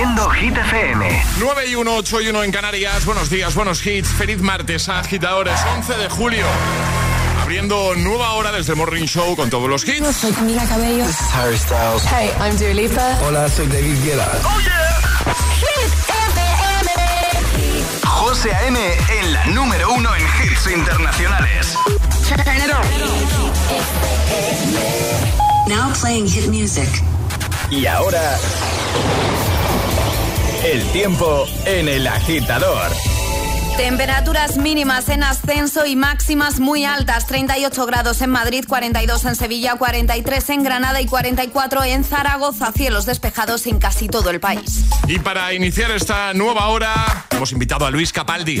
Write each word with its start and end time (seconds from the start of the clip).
siendo 0.00 0.30
Hit 0.30 0.56
FM. 0.56 1.22
9 1.40 1.66
y 1.68 1.74
1, 1.74 1.94
8 1.94 2.20
y 2.22 2.28
1 2.28 2.44
en 2.44 2.52
Canarias. 2.52 3.04
Buenos 3.04 3.28
días, 3.28 3.54
buenos 3.54 3.84
hits. 3.86 4.08
Feliz 4.08 4.40
martes, 4.40 4.88
agitadores. 4.88 5.60
11 5.76 5.94
de 5.94 6.08
julio. 6.08 6.46
Abriendo 7.42 7.94
nueva 7.96 8.32
hora 8.32 8.50
desde 8.50 8.74
Morning 8.74 9.04
Show 9.04 9.36
con 9.36 9.50
todos 9.50 9.68
los 9.68 9.86
hits. 9.86 10.16
Soy 10.16 10.32
Camila 10.32 10.64
Cabello. 10.64 11.04
This 11.04 11.20
is 11.20 11.34
Harry 11.34 11.58
Styles. 11.58 12.02
Hey, 12.06 12.30
I'm 12.40 12.56
Dua 12.56 12.72
Lipa. 12.72 13.18
Hola, 13.26 13.46
soy 13.50 13.66
David 13.66 14.02
Guetta. 14.02 14.26
¡Oh, 14.42 14.60
yeah! 14.60 15.00
Hit 15.60 15.92
FM. 16.08 16.90
José 18.06 18.54
A.M. 18.54 18.78
en 19.20 19.32
la 19.34 19.44
número 19.48 19.92
uno 19.92 20.16
en 20.16 20.22
hits 20.22 20.66
internacionales. 20.66 21.76
Turn 22.26 22.40
it 22.56 22.72
on. 22.72 22.86
Now 25.68 25.92
playing 25.92 26.26
hit 26.26 26.48
music. 26.48 26.88
Y 27.70 27.84
ahora... 27.84 28.38
El 30.64 30.84
tiempo 30.92 31.46
en 31.64 31.88
el 31.88 32.06
agitador. 32.06 32.90
Temperaturas 33.78 34.58
mínimas 34.58 35.08
en 35.08 35.22
ascenso 35.22 35.86
y 35.86 35.96
máximas 35.96 36.60
muy 36.60 36.84
altas. 36.84 37.26
38 37.26 37.86
grados 37.86 38.20
en 38.20 38.28
Madrid, 38.28 38.66
42 38.68 39.24
en 39.24 39.36
Sevilla, 39.36 39.76
43 39.76 40.50
en 40.50 40.62
Granada 40.62 41.00
y 41.00 41.06
44 41.06 41.84
en 41.84 42.04
Zaragoza. 42.04 42.72
Cielos 42.72 43.06
despejados 43.06 43.66
en 43.66 43.78
casi 43.78 44.08
todo 44.08 44.28
el 44.28 44.38
país. 44.38 44.84
Y 45.08 45.18
para 45.18 45.54
iniciar 45.54 45.92
esta 45.92 46.34
nueva 46.34 46.66
hora, 46.66 47.26
hemos 47.30 47.52
invitado 47.52 47.86
a 47.86 47.90
Luis 47.90 48.12
Capaldi. 48.12 48.60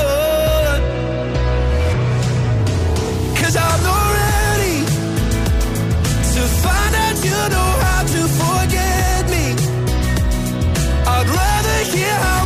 Yeah. 11.93 12.40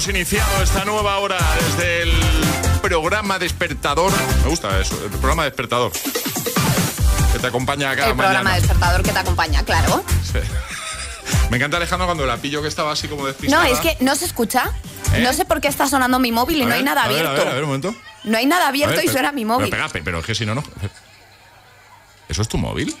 Hemos 0.00 0.16
iniciado 0.16 0.62
esta 0.62 0.86
nueva 0.86 1.18
hora 1.18 1.36
desde 1.76 2.02
el 2.04 2.12
programa 2.80 3.38
despertador. 3.38 4.10
Me 4.42 4.48
gusta 4.48 4.80
eso, 4.80 4.98
el 5.04 5.10
programa 5.10 5.44
despertador. 5.44 5.92
Que 5.92 7.38
te 7.38 7.46
acompaña 7.46 7.94
cada 7.94 8.08
El 8.08 8.16
programa 8.16 8.54
despertador 8.54 9.02
que 9.02 9.12
te 9.12 9.18
acompaña, 9.18 9.62
claro. 9.62 10.02
Sí. 10.24 10.38
Me 11.50 11.58
encanta 11.58 11.76
Alejandro 11.76 12.06
cuando 12.06 12.24
la 12.24 12.38
pillo 12.38 12.62
que 12.62 12.68
estaba 12.68 12.92
así 12.92 13.08
como 13.08 13.22
No, 13.22 13.28
despistada. 13.28 13.68
es 13.68 13.80
que 13.80 13.98
no 14.00 14.16
se 14.16 14.24
escucha. 14.24 14.70
¿Eh? 15.12 15.20
No 15.20 15.34
sé 15.34 15.44
por 15.44 15.60
qué 15.60 15.68
está 15.68 15.86
sonando 15.86 16.18
mi 16.18 16.32
móvil 16.32 16.56
y 16.56 16.62
A 16.62 16.64
no 16.64 16.68
ver, 16.70 16.78
hay 16.78 16.82
nada 16.84 17.02
a 17.04 17.08
ver, 17.08 17.18
abierto. 17.18 17.42
A 17.42 17.44
ver, 17.44 17.48
a 17.48 17.54
ver, 17.56 17.62
un 17.64 17.68
momento. 17.68 17.94
No 18.24 18.38
hay 18.38 18.46
nada 18.46 18.68
abierto 18.68 18.94
ver, 18.96 19.04
y 19.04 19.06
pero- 19.08 19.12
suena 19.12 19.32
mi 19.32 19.44
móvil. 19.44 19.68
Pero, 19.68 19.86
pega, 19.90 20.02
pero 20.02 20.20
es 20.20 20.24
que 20.24 20.34
si 20.34 20.46
no, 20.46 20.54
no. 20.54 20.64
¿Eso 22.26 22.40
es 22.40 22.48
tu 22.48 22.56
móvil? 22.56 22.96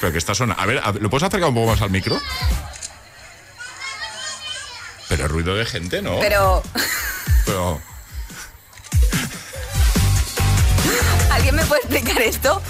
Pero 0.00 0.10
que 0.12 0.18
está 0.18 0.34
sonando. 0.34 0.62
A 0.62 0.64
ver, 0.64 0.80
a 0.82 0.90
ver, 0.90 1.02
¿lo 1.02 1.10
puedes 1.10 1.24
acercar 1.24 1.50
un 1.50 1.54
poco 1.54 1.66
más 1.72 1.82
al 1.82 1.90
micro? 1.90 2.18
Pero 5.08 5.28
ruido 5.28 5.54
de 5.54 5.64
gente, 5.64 6.02
¿no? 6.02 6.18
Pero, 6.20 6.62
Pero- 7.46 7.80
¿alguien 11.30 11.56
me 11.56 11.64
puede 11.64 11.80
explicar 11.82 12.20
esto? 12.20 12.62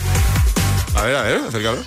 A 0.95 1.03
ver, 1.03 1.17
a 1.17 1.23
ver, 1.23 1.41
acércalo. 1.49 1.85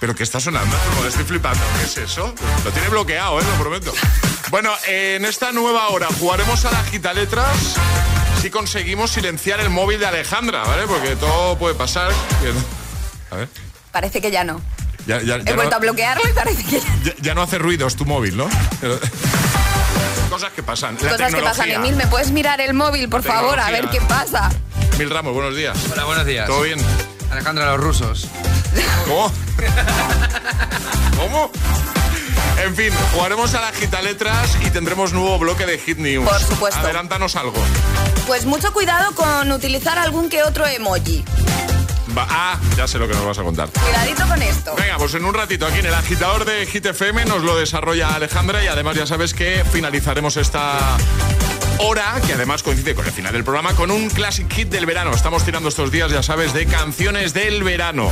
¿Pero 0.00 0.14
qué 0.14 0.22
está 0.22 0.40
sonando? 0.40 0.74
Como 0.96 1.06
estoy 1.06 1.24
flipando. 1.24 1.62
¿Qué 1.78 1.84
es 1.84 1.96
eso? 1.98 2.34
Lo 2.64 2.70
tiene 2.70 2.88
bloqueado, 2.88 3.38
¿eh? 3.40 3.44
Lo 3.44 3.62
prometo. 3.62 3.92
Bueno, 4.50 4.72
en 4.86 5.24
esta 5.26 5.52
nueva 5.52 5.88
hora 5.88 6.08
jugaremos 6.18 6.64
a 6.64 6.70
la 6.72 6.82
gita 6.84 7.12
letras 7.12 7.76
si 8.40 8.48
conseguimos 8.50 9.10
silenciar 9.10 9.60
el 9.60 9.68
móvil 9.68 10.00
de 10.00 10.06
Alejandra, 10.06 10.64
¿vale? 10.64 10.86
Porque 10.86 11.16
todo 11.16 11.58
puede 11.58 11.74
pasar. 11.74 12.10
A 13.30 13.36
ver. 13.36 13.48
Parece 13.92 14.22
que 14.22 14.30
ya 14.30 14.44
no. 14.44 14.62
Ya, 15.06 15.20
ya- 15.22 15.36
He 15.36 15.54
vuelto 15.54 15.70
no, 15.70 15.76
a 15.76 15.78
bloquearlo 15.78 16.22
y 16.28 16.32
parece 16.32 16.64
que 16.64 16.80
ya- 16.80 16.86
ya- 17.04 17.14
ya 17.20 17.34
no 17.34 17.42
hace 17.42 17.58
ruidos 17.58 17.96
tu 17.96 18.04
móvil, 18.04 18.36
¿no? 18.36 18.48
Cosas 20.30 20.52
que 20.52 20.62
pasan. 20.62 20.96
La 21.02 21.10
Cosas 21.10 21.34
que 21.34 21.42
pasan. 21.42 21.70
Emil, 21.70 21.96
¿me 21.96 22.06
puedes 22.06 22.30
mirar 22.30 22.60
el 22.60 22.72
móvil, 22.74 23.08
por 23.08 23.22
favor? 23.22 23.58
A 23.58 23.70
ver 23.70 23.88
qué 23.88 24.00
pasa. 24.02 24.50
Mil 24.98 25.10
Ramos, 25.10 25.34
buenos 25.34 25.56
días. 25.56 25.76
Hola, 25.92 26.04
buenos 26.04 26.26
días. 26.26 26.46
¿Todo 26.46 26.62
bien? 26.62 26.78
Alejandro, 27.32 27.64
los 27.64 27.80
rusos. 27.80 28.28
¿Cómo? 29.08 29.32
¿Cómo? 31.16 31.50
En 32.64 32.76
fin, 32.76 32.92
jugaremos 33.14 33.54
a 33.54 33.60
la 33.62 33.72
gita 33.72 34.02
letras 34.02 34.56
y 34.64 34.70
tendremos 34.70 35.12
nuevo 35.12 35.38
bloque 35.38 35.64
de 35.66 35.78
Hit 35.78 35.98
News. 35.98 36.28
Por 36.28 36.38
supuesto. 36.40 36.78
Adelántanos 36.80 37.34
algo. 37.36 37.54
Pues 38.26 38.44
mucho 38.44 38.72
cuidado 38.72 39.12
con 39.14 39.50
utilizar 39.50 39.98
algún 39.98 40.28
que 40.28 40.42
otro 40.42 40.66
emoji. 40.66 41.24
Va- 42.16 42.26
ah, 42.28 42.58
ya 42.76 42.86
sé 42.88 42.98
lo 42.98 43.06
que 43.08 43.14
nos 43.14 43.24
vas 43.24 43.38
a 43.38 43.42
contar. 43.42 43.68
Cuidadito 43.70 44.26
con 44.26 44.42
esto. 44.42 44.74
Venga, 44.76 44.96
pues 44.98 45.14
en 45.14 45.24
un 45.24 45.34
ratito 45.34 45.66
aquí 45.66 45.78
en 45.78 45.86
el 45.86 45.94
agitador 45.94 46.44
de 46.44 46.66
Hit 46.66 46.86
FM 46.86 47.24
nos 47.26 47.42
lo 47.42 47.56
desarrolla 47.56 48.14
Alejandra 48.14 48.62
y 48.64 48.66
además 48.66 48.96
ya 48.96 49.06
sabes 49.06 49.34
que 49.34 49.64
finalizaremos 49.70 50.36
esta 50.36 50.78
hora, 51.78 52.20
que 52.26 52.34
además 52.34 52.62
coincide 52.62 52.94
con 52.94 53.06
el 53.06 53.12
final 53.12 53.32
del 53.32 53.44
programa, 53.44 53.74
con 53.74 53.90
un 53.90 54.10
classic 54.10 54.52
hit 54.52 54.68
del 54.68 54.86
verano. 54.86 55.12
Estamos 55.12 55.44
tirando 55.44 55.68
estos 55.68 55.90
días, 55.90 56.10
ya 56.10 56.22
sabes, 56.22 56.52
de 56.52 56.66
canciones 56.66 57.32
del 57.32 57.62
verano. 57.62 58.10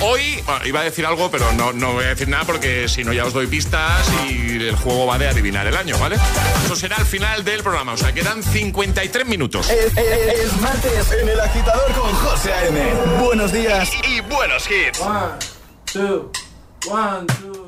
Hoy 0.00 0.40
bueno, 0.46 0.64
iba 0.66 0.80
a 0.80 0.84
decir 0.84 1.04
algo, 1.04 1.28
pero 1.30 1.50
no, 1.52 1.72
no 1.72 1.92
voy 1.94 2.04
a 2.04 2.08
decir 2.08 2.28
nada 2.28 2.44
porque 2.44 2.88
si 2.88 3.02
no 3.02 3.12
ya 3.12 3.24
os 3.24 3.32
doy 3.32 3.46
pistas 3.48 4.06
y 4.30 4.56
el 4.68 4.76
juego 4.76 5.06
va 5.06 5.18
de 5.18 5.26
adivinar 5.28 5.66
el 5.66 5.76
año, 5.76 5.98
¿vale? 5.98 6.16
Eso 6.64 6.76
será 6.76 6.96
al 6.96 7.06
final 7.06 7.44
del 7.44 7.62
programa, 7.62 7.92
o 7.92 7.96
sea, 7.96 8.12
quedan 8.12 8.42
53 8.42 9.26
minutos. 9.26 9.68
Es, 9.68 9.96
es- 9.96 10.40
es 10.40 10.60
martes 10.60 11.12
en 11.20 11.28
el 11.28 11.40
agitador 11.40 11.92
con 11.92 12.12
José 12.14 12.52
A.M. 12.52 12.80
Buenos 13.20 13.52
días 13.52 13.90
y, 14.04 14.18
y 14.18 14.20
buenos 14.20 14.68
hits. 14.70 15.00
One, 15.00 15.32
two, 15.92 16.30
one, 16.88 17.26
two, 17.40 17.67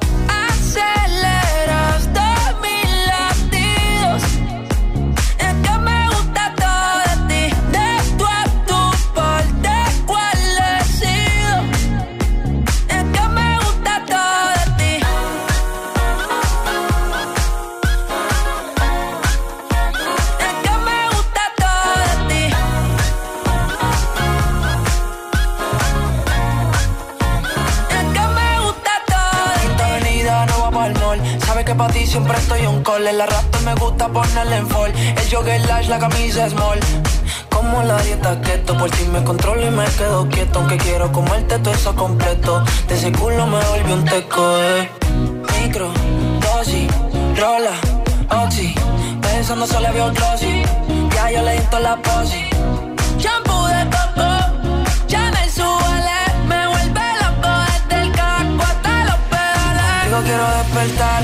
Siempre 32.11 32.37
estoy 32.37 32.65
un 32.67 32.83
call. 32.83 33.07
El 33.07 33.21
arrastre 33.21 33.61
me 33.61 33.73
gusta 33.75 34.09
ponerle 34.09 34.57
en 34.57 34.67
fall. 34.67 34.91
El 34.93 35.29
jogger 35.31 35.61
lash, 35.65 35.87
la 35.87 35.97
camisa 35.97 36.49
small. 36.49 36.79
Como 37.49 37.81
la 37.83 37.97
dieta 38.01 38.39
keto, 38.41 38.77
por 38.77 38.89
ti 38.91 39.05
me 39.05 39.23
controlo 39.23 39.65
y 39.65 39.71
me 39.71 39.85
quedo 39.85 40.27
quieto. 40.27 40.59
Aunque 40.59 40.77
quiero 40.77 41.11
comerte 41.11 41.57
todo 41.59 41.73
eso 41.73 41.95
completo. 41.95 42.63
De 42.87 42.95
ese 42.95 43.11
culo 43.13 43.47
me 43.47 43.63
volvió 43.63 43.95
un 43.95 44.05
teco, 44.05 44.57
eh. 44.57 44.89
Micro, 45.53 45.89
dosis, 46.41 46.91
rola, 47.37 47.75
oxi. 48.43 48.75
Pensando 49.21 49.65
solo 49.65 49.93
veo 49.93 50.11
glossy. 50.11 50.63
Ya 51.15 51.31
yo 51.31 51.41
le 51.43 51.53
di 51.53 51.65
la 51.81 51.95
posi. 51.95 52.43
Shampoo 53.19 53.67
de 53.67 53.83
coco, 53.95 54.29
Chanel 55.07 55.49
suele. 55.49 56.19
Me 56.45 56.67
vuelve 56.67 57.05
loco 57.21 57.51
desde 57.71 58.01
el 58.03 58.11
casco 58.11 58.63
hasta 58.63 59.05
los 59.05 59.19
pedales. 59.31 60.05
Digo 60.05 60.19
quiero 60.23 60.45
despertar, 60.57 61.23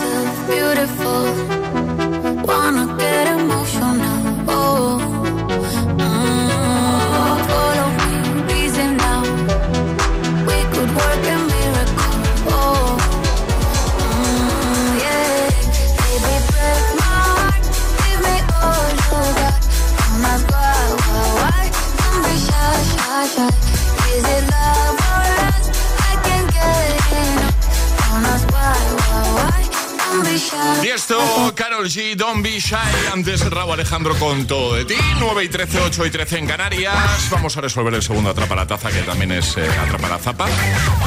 Carol 31.81 31.89
G, 31.89 32.15
Don't 32.15 32.43
Be 32.43 32.59
Shy. 32.59 32.75
Antes 33.11 33.43
Raúl 33.49 33.73
Alejandro 33.73 34.13
con 34.19 34.45
todo 34.45 34.75
de 34.75 34.85
ti. 34.85 34.93
9 35.19 35.43
y 35.45 35.49
13, 35.49 35.79
8 35.81 36.05
y 36.05 36.11
13 36.11 36.37
en 36.37 36.45
Canarias. 36.45 36.95
Vamos 37.31 37.57
a 37.57 37.61
resolver 37.61 37.91
el 37.95 38.03
segundo 38.03 38.29
Atrapa 38.29 38.55
la 38.55 38.67
Taza, 38.67 38.91
que 38.91 38.99
también 39.01 39.31
es 39.31 39.57
eh, 39.57 39.67
Atrapa 39.83 40.07
la 40.07 40.19
Zapa. 40.19 40.47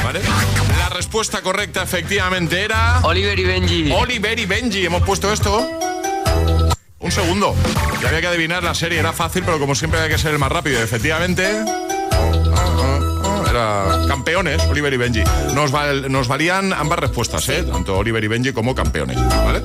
¿Vale? 0.03 0.19
La 0.77 0.89
respuesta 0.89 1.41
correcta 1.41 1.83
efectivamente 1.83 2.61
era. 2.61 2.99
Oliver 3.03 3.39
y 3.39 3.43
Benji. 3.45 3.91
Oliver 3.93 4.37
y 4.37 4.45
Benji. 4.45 4.85
Hemos 4.85 5.03
puesto 5.03 5.31
esto. 5.31 5.65
Un 6.99 7.11
segundo. 7.11 7.55
Ya 8.01 8.09
había 8.09 8.19
que 8.19 8.27
adivinar 8.27 8.61
la 8.61 8.75
serie. 8.75 8.99
Era 8.99 9.13
fácil, 9.13 9.43
pero 9.45 9.57
como 9.59 9.75
siempre 9.75 10.01
hay 10.01 10.09
que 10.09 10.17
ser 10.17 10.33
el 10.33 10.39
más 10.39 10.51
rápido. 10.51 10.81
Efectivamente. 10.83 11.63
Era 13.49 13.85
campeones, 14.09 14.61
Oliver 14.63 14.93
y 14.93 14.97
Benji. 14.97 15.23
Nos, 15.53 15.71
val- 15.71 16.11
nos 16.11 16.27
valían 16.27 16.73
ambas 16.73 16.99
respuestas, 16.99 17.47
¿eh? 17.47 17.63
Tanto 17.63 17.97
Oliver 17.97 18.21
y 18.21 18.27
Benji 18.27 18.51
como 18.51 18.75
campeones, 18.75 19.17
¿vale? 19.45 19.61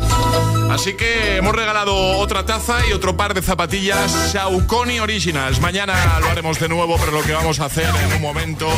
Así 0.71 0.95
que 0.95 1.37
hemos 1.37 1.53
regalado 1.53 2.19
otra 2.19 2.47
taza 2.47 2.87
y 2.89 2.93
otro 2.93 3.17
par 3.17 3.35
de 3.35 3.43
zapatillas 3.43 4.13
Saucony 4.31 5.01
Originals. 5.01 5.61
Mañana 5.61 5.95
lo 6.21 6.29
haremos 6.29 6.61
de 6.61 6.69
nuevo, 6.69 6.97
pero 6.97 7.11
lo 7.11 7.23
que 7.23 7.33
vamos 7.33 7.59
a 7.59 7.65
hacer 7.65 7.89
en 8.05 8.13
un 8.15 8.23
momento 8.23 8.69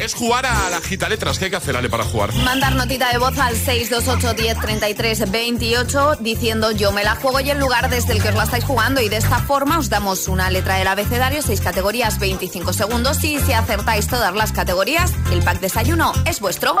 es 0.00 0.14
jugar 0.14 0.46
a 0.46 0.68
la 0.68 0.80
gita 0.80 1.08
letras. 1.08 1.38
¿Qué 1.38 1.44
hay 1.44 1.50
que 1.52 1.56
hacer, 1.56 1.76
Ale, 1.76 1.88
para 1.88 2.02
jugar? 2.02 2.34
Mandar 2.34 2.74
notita 2.74 3.12
de 3.12 3.18
voz 3.18 3.38
al 3.38 3.54
628 3.54 4.34
10 4.34 4.60
33 4.60 5.30
28 5.30 6.16
diciendo 6.20 6.72
yo 6.72 6.90
me 6.90 7.04
la 7.04 7.14
juego 7.14 7.38
y 7.38 7.50
el 7.50 7.58
lugar 7.60 7.88
desde 7.88 8.14
el 8.14 8.22
que 8.22 8.30
os 8.30 8.34
la 8.34 8.42
estáis 8.42 8.64
jugando 8.64 9.00
y 9.00 9.08
de 9.08 9.18
esta 9.18 9.38
forma 9.38 9.78
os 9.78 9.88
damos 9.88 10.26
una 10.26 10.50
letra 10.50 10.74
del 10.74 10.88
abecedario, 10.88 11.40
seis 11.42 11.60
categorías, 11.60 12.18
25 12.18 12.72
segundos 12.72 13.22
y 13.22 13.38
si 13.38 13.52
acertáis 13.52 14.08
todas 14.08 14.34
las 14.34 14.50
categorías, 14.50 15.12
el 15.30 15.42
pack 15.42 15.60
desayuno 15.60 16.12
es 16.26 16.40
vuestro. 16.40 16.80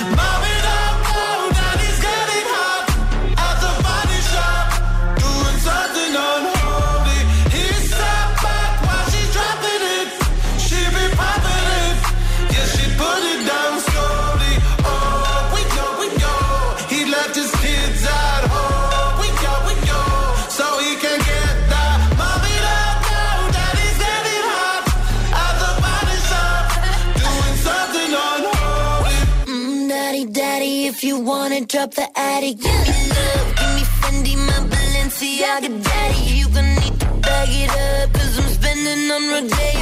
Wanna 31.81 31.95
the 31.95 32.19
attic, 32.19 32.57
give 32.59 32.71
me 32.71 33.09
love, 33.09 33.55
give 33.57 33.73
me 33.75 33.83
Fendi, 33.99 34.35
my 34.37 34.53
Balenciaga, 34.69 35.83
daddy. 35.83 36.35
You 36.37 36.47
gonna 36.49 36.79
need 36.79 36.99
to 36.99 37.05
bag 37.21 37.49
it 37.49 37.69
up, 37.69 38.13
cause 38.13 38.37
I'm 38.37 38.49
spending 38.53 39.11
on 39.11 39.23
Rodeo. 39.31 39.80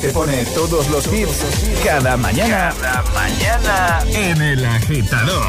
Te 0.00 0.10
pone 0.10 0.44
todos 0.54 0.88
los 0.90 1.06
hits 1.06 1.44
cada 1.82 2.16
mañana. 2.16 2.74
Cada 2.80 3.02
mañana 3.14 4.04
en 4.06 4.42
El 4.42 4.64
Agitador. 4.66 5.46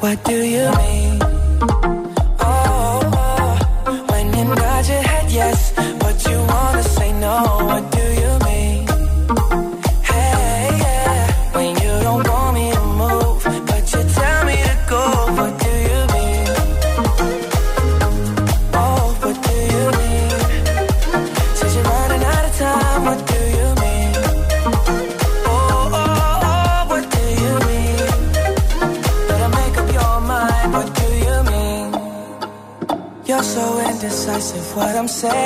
What 0.00 0.22
do 0.24 0.44
you 0.44 0.70
mean? 0.76 1.05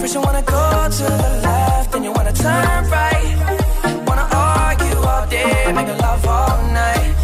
First 0.00 0.14
you 0.14 0.20
wanna 0.20 0.42
go 0.42 0.88
to 0.98 1.04
the 1.22 1.30
left, 1.42 1.92
then 1.92 2.02
you 2.04 2.12
wanna 2.12 2.32
turn 2.32 2.82
right. 2.90 3.36
Wanna 4.06 4.26
argue 4.32 4.98
all 5.10 5.26
day, 5.26 5.72
make 5.72 5.88
love 6.06 6.26
all 6.26 6.58
night. 6.72 7.14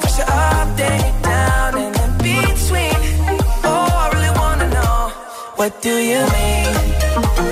First 0.00 0.18
you're 0.18 0.30
up, 0.30 0.68
then 0.76 0.98
you're 1.04 1.22
down, 1.22 1.74
and 1.84 1.96
in 2.04 2.12
between. 2.26 2.96
Oh, 3.64 3.88
I 4.02 4.06
really 4.14 4.32
wanna 4.40 4.68
know, 4.76 5.12
what 5.56 5.80
do 5.82 5.94
you 6.10 6.20
mean? 6.36 7.51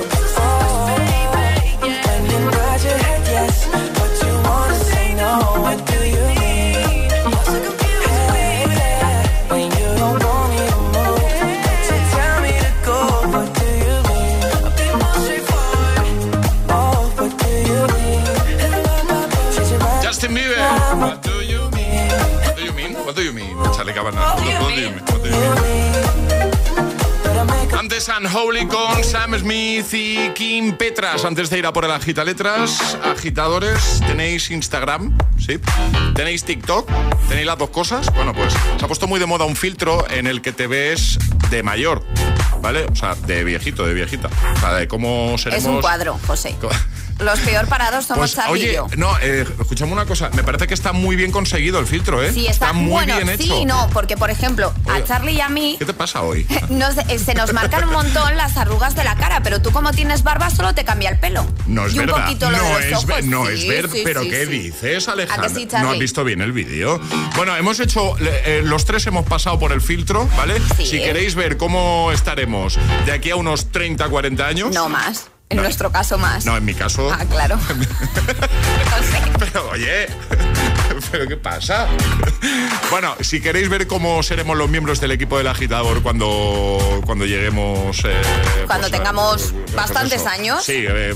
Antes 28.01 28.17
Unholy 28.17 28.65
con 28.65 29.03
Sam 29.03 29.37
Smith 29.37 29.93
y 29.93 30.29
Kim 30.29 30.75
Petras. 30.75 31.23
Antes 31.23 31.51
de 31.51 31.59
ir 31.59 31.67
a 31.67 31.73
por 31.73 31.85
el 31.85 31.91
agita 31.91 32.23
letras, 32.23 32.97
agitadores, 33.03 34.01
¿tenéis 34.07 34.49
Instagram? 34.49 35.15
¿Sí? 35.37 35.59
¿Tenéis 36.15 36.43
TikTok? 36.43 36.89
¿Tenéis 37.29 37.45
las 37.45 37.59
dos 37.59 37.69
cosas? 37.69 38.11
Bueno, 38.15 38.33
pues 38.33 38.53
se 38.53 38.85
ha 38.85 38.87
puesto 38.87 39.05
muy 39.05 39.19
de 39.19 39.27
moda 39.27 39.45
un 39.45 39.55
filtro 39.55 40.09
en 40.09 40.25
el 40.25 40.41
que 40.41 40.51
te 40.51 40.65
ves 40.65 41.19
de 41.51 41.61
mayor, 41.61 42.03
¿vale? 42.59 42.85
O 42.91 42.95
sea, 42.95 43.13
de 43.13 43.43
viejito, 43.43 43.85
de 43.85 43.93
viejita. 43.93 44.29
O 44.55 44.59
sea, 44.59 44.73
de 44.73 44.87
cómo 44.87 45.37
seremos... 45.37 45.63
Es 45.63 45.69
un 45.69 45.81
cuadro, 45.81 46.19
José. 46.25 46.55
Los 47.21 47.39
peor 47.39 47.67
parados 47.67 48.05
somos 48.05 48.19
Pues, 48.19 48.35
Charlie 48.35 48.59
y 48.59 48.63
oye, 48.63 48.73
yo. 48.75 48.87
no, 48.97 49.17
eh, 49.21 49.45
escuchame 49.59 49.91
una 49.93 50.05
cosa. 50.05 50.29
Me 50.33 50.43
parece 50.43 50.67
que 50.67 50.73
está 50.73 50.91
muy 50.91 51.15
bien 51.15 51.31
conseguido 51.31 51.79
el 51.79 51.87
filtro, 51.87 52.23
¿eh? 52.23 52.31
Sí, 52.33 52.47
está, 52.47 52.73
muy 52.73 52.89
bueno, 52.91 53.15
bien 53.15 53.29
hecho. 53.29 53.43
sí 53.43 53.53
y 53.61 53.65
no, 53.65 53.89
porque 53.93 54.17
por 54.17 54.29
ejemplo, 54.29 54.73
Oye. 54.85 54.97
a 55.01 55.03
Charlie 55.03 55.33
y 55.33 55.41
a 55.41 55.49
mí 55.49 55.75
¿Qué 55.79 55.85
te 55.85 55.93
pasa 55.93 56.21
hoy? 56.21 56.45
nos- 56.69 56.97
eh, 56.97 57.19
se 57.19 57.33
nos 57.33 57.53
marcan 57.53 57.83
un 57.85 57.93
montón 57.93 58.35
las 58.37 58.57
arrugas 58.57 58.95
de 58.95 59.03
la 59.03 59.15
cara, 59.15 59.41
pero 59.43 59.61
tú 59.61 59.71
como 59.71 59.91
tienes 59.91 60.23
barba 60.23 60.49
solo 60.49 60.73
te 60.73 60.83
cambia 60.83 61.09
el 61.09 61.19
pelo. 61.19 61.45
No 61.67 61.85
es 61.85 61.93
y 61.93 61.99
un 61.99 62.05
verdad. 62.07 62.23
poquito 62.25 62.49
lo 62.51 62.57
no 62.57 62.63
de 62.63 62.73
los 62.91 63.03
es, 63.03 63.09
ojos. 63.09 63.25
no 63.25 63.45
Sí, 63.47 63.53
es 63.53 63.67
ver, 63.67 63.89
sí, 63.91 64.01
pero 64.03 64.23
sí, 64.23 64.29
¿qué 64.29 64.45
dices, 64.45 65.07
¿A 65.07 65.11
Alejandra? 65.13 65.47
que 65.49 65.55
sí, 65.55 65.67
no 65.81 65.91
has 65.91 65.99
visto 65.99 66.23
bien 66.23 66.41
el 66.41 66.51
vídeo. 66.51 66.99
Bueno, 67.35 67.55
hemos 67.55 67.79
hecho, 67.79 68.15
eh, 68.19 68.61
los 68.63 68.85
tres 68.85 69.05
hemos 69.07 69.25
pasado 69.25 69.59
por 69.59 69.71
el 69.71 69.81
filtro, 69.81 70.27
¿vale? 70.37 70.59
Sí. 70.77 70.85
Si 70.85 70.99
queréis 70.99 71.35
ver 71.35 71.57
cómo 71.57 72.11
estaremos 72.11 72.77
de 73.05 73.11
aquí 73.11 73.29
a 73.29 73.35
unos 73.35 73.71
30, 73.71 74.07
40 74.09 74.47
años. 74.47 74.73
No 74.73 74.89
más. 74.89 75.27
En 75.51 75.57
No. 75.57 75.63
nuestro 75.63 75.91
caso 75.91 76.17
más. 76.17 76.45
No, 76.45 76.55
en 76.55 76.63
mi 76.63 76.73
caso. 76.73 77.11
Ah, 77.11 77.25
claro. 77.29 77.57
no 77.67 79.03
sé. 79.03 79.21
Pero 79.37 79.69
oye, 79.71 80.07
¿pero 81.11 81.27
qué 81.27 81.37
pasa? 81.37 81.87
Bueno, 82.89 83.15
si 83.21 83.39
queréis 83.39 83.69
ver 83.69 83.87
cómo 83.87 84.21
seremos 84.21 84.57
los 84.57 84.69
miembros 84.69 84.99
del 84.99 85.11
equipo 85.11 85.37
del 85.37 85.47
agitador 85.47 86.01
cuando, 86.01 87.01
cuando 87.05 87.25
lleguemos... 87.25 88.03
eh, 88.03 88.21
Cuando 88.67 88.87
a- 88.87 88.89
tengamos 88.89 89.53
pues 89.53 89.73
bastantes 89.75 90.19
eso. 90.21 90.29
años. 90.29 90.63
Sí, 90.65 90.83
eh, 90.85 91.15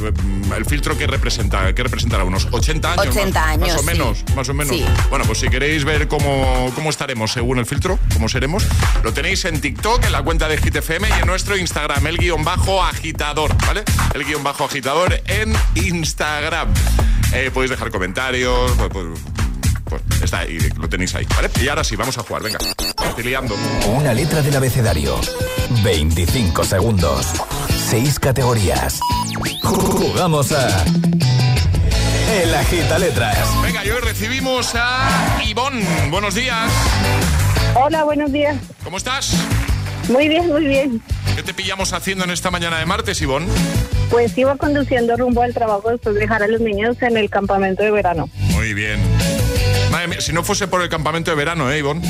el 0.56 0.66
filtro 0.66 0.98
que 0.98 1.06
representa, 1.06 1.74
que 1.76 1.84
representará 1.84 2.24
unos 2.24 2.48
80 2.52 2.94
años. 2.94 3.08
80 3.08 3.40
más, 3.42 3.50
años, 3.50 3.68
Más 3.68 3.76
o 3.76 3.80
sí. 3.80 3.86
menos, 3.86 4.24
más 4.36 4.50
o 4.50 4.54
menos. 4.54 4.74
Sí. 4.74 4.86
Bueno, 5.10 5.26
pues 5.26 5.40
si 5.40 5.50
queréis 5.50 5.84
ver 5.84 6.08
cómo, 6.08 6.72
cómo 6.76 6.90
estaremos 6.90 7.34
según 7.34 7.58
el 7.60 7.66
filtro, 7.66 8.00
cómo 8.14 8.30
seremos, 8.30 8.64
lo 9.04 9.12
tenéis 9.12 9.44
en 9.44 9.60
TikTok, 9.60 10.06
en 10.06 10.12
la 10.14 10.22
cuenta 10.24 10.48
de 10.48 10.56
GTFM 10.58 11.10
y 11.10 11.22
en 11.22 11.28
nuestro 11.28 11.58
Instagram, 11.58 12.08
el 12.08 12.18
guion 12.18 12.46
bajo 12.46 12.82
agitador, 12.84 13.54
¿vale? 13.68 13.84
El 14.14 14.24
guion 14.24 14.44
bajo 14.44 14.64
agitador 14.64 15.20
en 15.26 15.54
Instagram. 15.76 16.70
Eh, 17.34 17.52
podéis 17.54 17.72
dejar 17.72 17.90
comentarios, 17.92 18.72
pues, 18.92 19.06
pues, 19.86 20.02
está 20.22 20.40
ahí, 20.40 20.58
lo 20.78 20.90
tenéis 20.90 21.16
ahí, 21.16 21.26
¿vale? 21.36 21.50
Y 21.62 21.68
ahora 21.68 21.84
sí, 21.84 21.96
vamos 21.96 22.18
a 22.18 22.24
jugar, 22.24 22.44
venga. 22.44 22.60
Liando. 23.24 23.56
Una 23.88 24.14
letra 24.14 24.42
del 24.42 24.56
abecedario. 24.56 25.20
25 25.84 26.64
segundos. 26.66 27.28
6 27.90 28.20
categorías. 28.20 29.00
Jugamos 29.64 30.52
a. 30.52 30.84
El 32.42 32.54
agita 32.54 33.00
letras. 33.00 33.38
Venga, 33.64 33.86
y 33.86 33.90
hoy 33.90 34.02
recibimos 34.02 34.74
a 34.76 35.40
Ivonne. 35.46 35.86
Buenos 36.10 36.36
días. 36.36 36.70
Hola, 37.76 38.04
buenos 38.04 38.32
días. 38.32 38.58
¿Cómo 38.84 38.98
estás? 38.98 39.34
Muy 40.10 40.28
bien, 40.28 40.48
muy 40.48 40.66
bien. 40.66 41.02
¿Qué 41.36 41.44
te 41.44 41.54
pillamos 41.54 41.94
haciendo 41.94 42.26
en 42.26 42.32
esta 42.32 42.52
mañana 42.52 42.80
de 42.80 42.86
martes, 42.86 43.22
Ivonne? 43.22 43.48
Pues 44.10 44.38
iba 44.38 44.56
conduciendo 44.58 45.16
rumbo 45.18 45.42
al 45.42 45.54
trabajo 45.54 45.90
después 45.90 46.16
de 46.16 46.22
dejar 46.22 46.44
a 46.44 46.48
los 46.48 46.62
niños 46.62 47.02
en 47.02 47.18
el 47.18 47.30
campamento 47.30 47.82
de 47.84 47.92
verano. 47.92 48.30
Muy 48.52 48.74
bien. 48.74 49.00
Madre 49.96 50.08
mía, 50.10 50.20
si 50.20 50.34
no 50.34 50.44
fuese 50.44 50.68
por 50.68 50.82
el 50.82 50.90
campamento 50.90 51.32
de 51.32 51.38
verano, 51.38 51.72
¿eh, 51.72 51.80
Ivonne? 51.80 52.02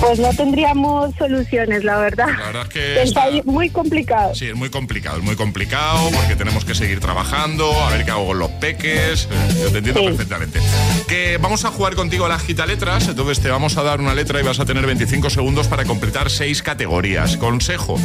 Pues 0.00 0.18
no 0.18 0.30
tendríamos 0.34 1.14
soluciones, 1.16 1.84
la 1.84 1.96
verdad. 1.98 2.26
La 2.36 2.46
verdad 2.46 2.62
es 2.62 2.68
que 2.70 3.02
Está 3.04 3.28
está- 3.28 3.48
muy 3.48 3.70
complicado. 3.70 4.34
Sí, 4.34 4.46
es 4.48 4.56
muy 4.56 4.68
complicado, 4.68 5.18
es 5.18 5.22
muy 5.22 5.36
complicado 5.36 6.10
porque 6.10 6.34
tenemos 6.34 6.64
que 6.64 6.74
seguir 6.74 6.98
trabajando, 6.98 7.72
a 7.84 7.90
ver 7.90 8.04
qué 8.04 8.10
hago 8.10 8.26
con 8.26 8.40
los 8.40 8.50
peques. 8.50 9.28
eh, 9.30 9.54
Yo 9.62 9.70
te 9.70 9.78
entiendo 9.78 10.00
Sí. 10.00 10.06
perfectamente. 10.08 10.58
Que 11.06 11.38
vamos 11.40 11.64
a 11.64 11.70
jugar 11.70 11.94
contigo 11.94 12.24
a 12.26 12.28
las 12.28 12.48
letras, 12.48 13.06
entonces 13.06 13.38
te 13.38 13.48
vamos 13.48 13.76
a 13.76 13.84
dar 13.84 14.00
una 14.00 14.12
letra 14.16 14.40
y 14.40 14.42
vas 14.42 14.58
a 14.58 14.64
tener 14.64 14.84
25 14.86 15.30
segundos 15.30 15.68
para 15.68 15.84
completar 15.84 16.30
seis 16.30 16.62
categorías. 16.64 17.36
Consejo, 17.36 17.96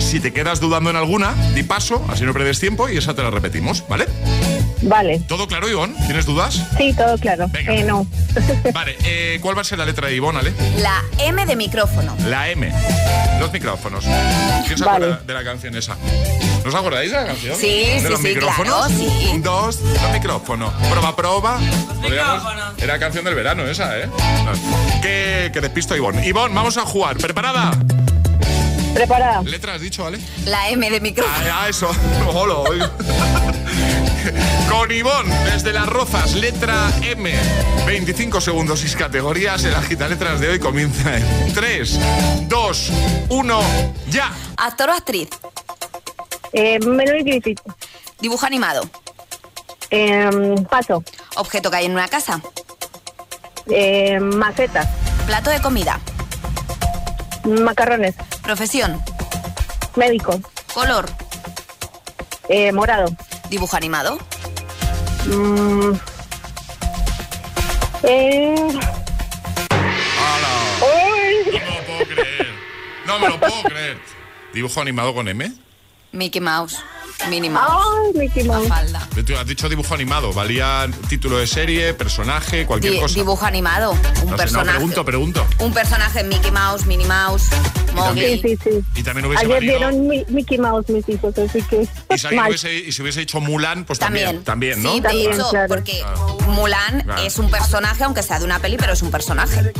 si 0.00 0.18
te 0.18 0.32
quedas 0.32 0.58
dudando 0.58 0.90
en 0.90 0.96
alguna, 0.96 1.34
di 1.54 1.62
paso, 1.62 2.04
así 2.08 2.24
no 2.24 2.34
pierdes 2.34 2.58
tiempo 2.58 2.88
y 2.88 2.96
esa 2.96 3.14
te 3.14 3.22
la 3.22 3.30
repetimos, 3.30 3.84
¿vale? 3.88 4.06
Vale. 4.84 5.20
¿Todo 5.26 5.46
claro, 5.46 5.68
Ivonne? 5.68 5.94
¿Tienes 6.06 6.26
dudas? 6.26 6.62
Sí, 6.76 6.92
todo 6.96 7.16
claro. 7.18 7.48
Venga. 7.48 7.74
Eh, 7.74 7.84
no. 7.84 8.06
Vale, 8.74 8.96
eh, 9.04 9.38
¿cuál 9.40 9.56
va 9.56 9.62
a 9.62 9.64
ser 9.64 9.78
la 9.78 9.84
letra 9.86 10.08
de 10.08 10.14
Ivonne, 10.16 10.38
Ale? 10.40 10.52
La 10.78 11.02
M 11.18 11.44
de 11.46 11.56
micrófono. 11.56 12.14
La 12.26 12.48
M. 12.50 12.70
Los 13.40 13.52
micrófonos. 13.52 14.04
¿Quién 14.66 14.78
se 14.78 14.84
Vale. 14.84 15.06
acuerda 15.06 15.22
de 15.26 15.34
la 15.34 15.44
canción 15.44 15.76
esa? 15.76 15.96
¿Nos 16.64 16.74
acordáis 16.74 17.10
de 17.10 17.16
la 17.16 17.26
canción? 17.26 17.56
Sí, 17.58 17.66
¿De 17.66 18.00
sí, 18.00 18.08
los 18.08 18.20
sí, 18.20 18.28
micrófonos? 18.28 18.86
claro, 18.86 18.94
sí. 18.98 19.28
Un, 19.32 19.42
dos, 19.42 19.80
los 19.80 20.12
micrófonos. 20.12 20.72
Proba, 20.90 21.16
proba. 21.16 21.58
Podríamos- 22.02 22.34
Micrófono. 22.42 22.64
Era 22.78 22.98
canción 22.98 23.24
del 23.24 23.34
verano 23.34 23.64
esa, 23.66 23.98
¿eh? 23.98 24.08
Que, 25.02 25.50
que 25.52 25.60
despisto 25.60 25.96
Ivonne. 25.96 26.26
Ivonne, 26.26 26.54
vamos 26.54 26.76
a 26.76 26.82
jugar. 26.82 27.16
¿Preparada? 27.16 27.72
Preparada. 28.94 29.42
Letra 29.42 29.74
has 29.74 29.80
dicho, 29.80 30.04
¿vale? 30.04 30.18
La 30.46 30.68
M 30.70 30.88
de 30.88 31.00
micrófono. 31.00 31.36
Ah, 31.50 31.62
ah, 31.64 31.68
eso. 31.68 31.90
Olo. 32.34 32.64
Con 34.70 34.90
Ivonne, 34.90 35.34
desde 35.50 35.72
Las 35.72 35.86
Rozas, 35.86 36.34
letra 36.34 36.90
M. 37.02 37.32
25 37.86 38.40
segundos 38.40 38.84
y 38.84 38.96
categorías. 38.96 39.64
El 39.64 39.74
agita 39.74 40.08
letras 40.08 40.40
de 40.40 40.48
hoy 40.48 40.58
comienza 40.58 41.16
en 41.16 41.52
3, 41.52 42.00
2, 42.48 42.92
1, 43.28 43.60
ya. 44.10 44.32
Actor 44.56 44.90
o 44.90 44.92
actriz. 44.92 45.28
Eh, 46.52 46.78
Melody 46.78 47.22
Griffith. 47.22 47.60
Dibujo 48.20 48.46
animado. 48.46 48.88
Eh, 49.90 50.54
paso. 50.70 51.04
Objeto 51.36 51.70
que 51.70 51.76
hay 51.76 51.86
en 51.86 51.92
una 51.92 52.08
casa. 52.08 52.40
Eh, 53.68 54.18
macetas. 54.20 54.88
Plato 55.26 55.50
de 55.50 55.60
comida. 55.60 56.00
Macarrones. 57.44 58.14
Profesión. 58.44 59.02
Médico. 59.96 60.38
Color. 60.74 61.06
Eh, 62.50 62.72
morado. 62.72 63.06
Dibujo 63.48 63.76
animado. 63.76 64.18
Mm. 65.26 65.92
Eh, 68.02 68.54
¡Hala! 69.70 70.48
¡ay! 70.82 71.44
No 71.56 71.58
me 71.58 71.68
lo 71.78 71.80
puedo 71.86 72.04
creer. 72.14 72.48
No 73.06 73.18
me 73.18 73.28
lo 73.28 73.40
puedo 73.40 73.62
creer. 73.62 73.98
¿Dibujo 74.52 74.80
animado 74.80 75.14
con 75.14 75.26
M? 75.26 75.50
Mickey 76.12 76.40
Mouse. 76.42 76.84
Minnie 77.28 77.50
Mouse. 77.50 77.84
¡Ay, 78.06 78.12
Mickey 78.20 78.44
Mouse! 78.44 78.70
Has 79.38 79.46
dicho 79.46 79.68
dibujo 79.68 79.94
animado. 79.94 80.32
¿Valía 80.32 80.88
título 81.08 81.38
de 81.38 81.46
serie, 81.46 81.94
personaje, 81.94 82.66
cualquier 82.66 82.94
Di- 82.94 83.00
cosa? 83.00 83.14
dibujo 83.14 83.44
animado. 83.46 83.92
Un 83.92 83.98
No 83.98 84.12
sé, 84.20 84.26
no, 84.26 84.36
personaje. 84.36 84.70
pregunto, 84.78 85.04
pregunto. 85.04 85.46
Un 85.58 85.72
personaje 85.72 86.22
Mickey 86.24 86.50
Mouse, 86.50 86.84
Minnie 86.86 87.06
Mouse, 87.06 87.48
Mowgli. 87.94 88.40
Sí, 88.40 88.42
sí, 88.42 88.58
sí. 88.64 88.84
Y 88.96 89.02
también 89.02 89.26
hubiese 89.26 89.44
Ayer 89.44 89.56
valido... 89.56 89.78
vieron 89.78 90.08
Mi- 90.08 90.24
Mickey 90.28 90.58
Mouse 90.58 90.88
mis 90.90 91.08
hijos, 91.08 91.36
así 91.38 91.62
que... 91.62 91.88
Y 92.14 92.18
si, 92.18 92.26
hubiese, 92.26 92.74
y 92.74 92.92
si 92.92 93.02
hubiese 93.02 93.22
hecho 93.22 93.40
Mulan, 93.40 93.84
pues 93.84 93.98
también. 93.98 94.42
También. 94.42 94.74
También, 94.74 94.82
¿no? 94.82 94.90
Sí, 94.92 95.00
de 95.00 95.08
También, 95.08 95.32
hecho, 95.32 95.50
claro. 95.50 95.68
porque 95.68 96.02
Mulan 96.48 97.00
Claro. 97.02 97.22
es 97.22 97.38
un 97.38 97.50
personaje, 97.50 98.04
aunque 98.04 98.22
sea 98.22 98.38
de 98.38 98.44
una 98.44 98.58
peli, 98.58 98.76
pero 98.76 98.92
es 98.92 99.02
un 99.02 99.10
personaje. 99.10 99.72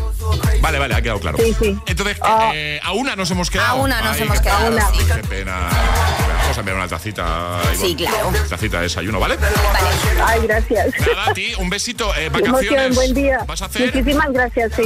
Vale, 0.61 0.79
vale, 0.79 0.95
ha 0.95 1.03
quedado 1.03 1.21
claro. 1.21 1.39
Sí, 1.39 1.55
sí. 1.61 1.79
Entonces, 1.87 2.17
Ah. 2.23 2.51
eh, 2.55 2.81
a 2.83 2.93
una 2.93 3.17
nos 3.17 3.31
hemos 3.31 3.51
quedado. 3.51 3.81
A 3.81 3.83
una 3.83 4.01
nos 4.01 4.17
Ay, 4.17 4.23
hemos 4.23 4.39
qué 4.39 4.45
quedado. 4.45 4.77
Qué 5.15 5.29
pena. 5.29 5.69
Vamos 6.45 6.57
a 6.57 6.61
enviar 6.61 6.77
una 6.77 6.89
tacita. 6.89 7.61
Ivonne. 7.75 7.77
Sí, 7.89 7.95
claro. 7.97 8.33
Tacita 8.49 8.77
de 8.79 8.83
desayuno, 8.85 9.19
¿vale? 9.19 9.37
Vale. 9.37 9.55
Ay, 10.25 10.41
gracias. 10.47 10.87
Nada, 11.01 11.31
a 11.31 11.35
ti, 11.35 11.53
un 11.59 11.71
besito. 11.71 12.11
Eh, 12.15 12.31
Qué 12.33 12.39
emoción, 12.45 12.53
vacaciones. 12.53 12.95
buen 12.95 13.15
día. 13.15 13.39
¿Vas 13.47 13.63
a 13.63 13.65
hacer, 13.67 13.87
Muchísimas 13.95 14.33
gracias, 14.33 14.73
sí. 14.77 14.83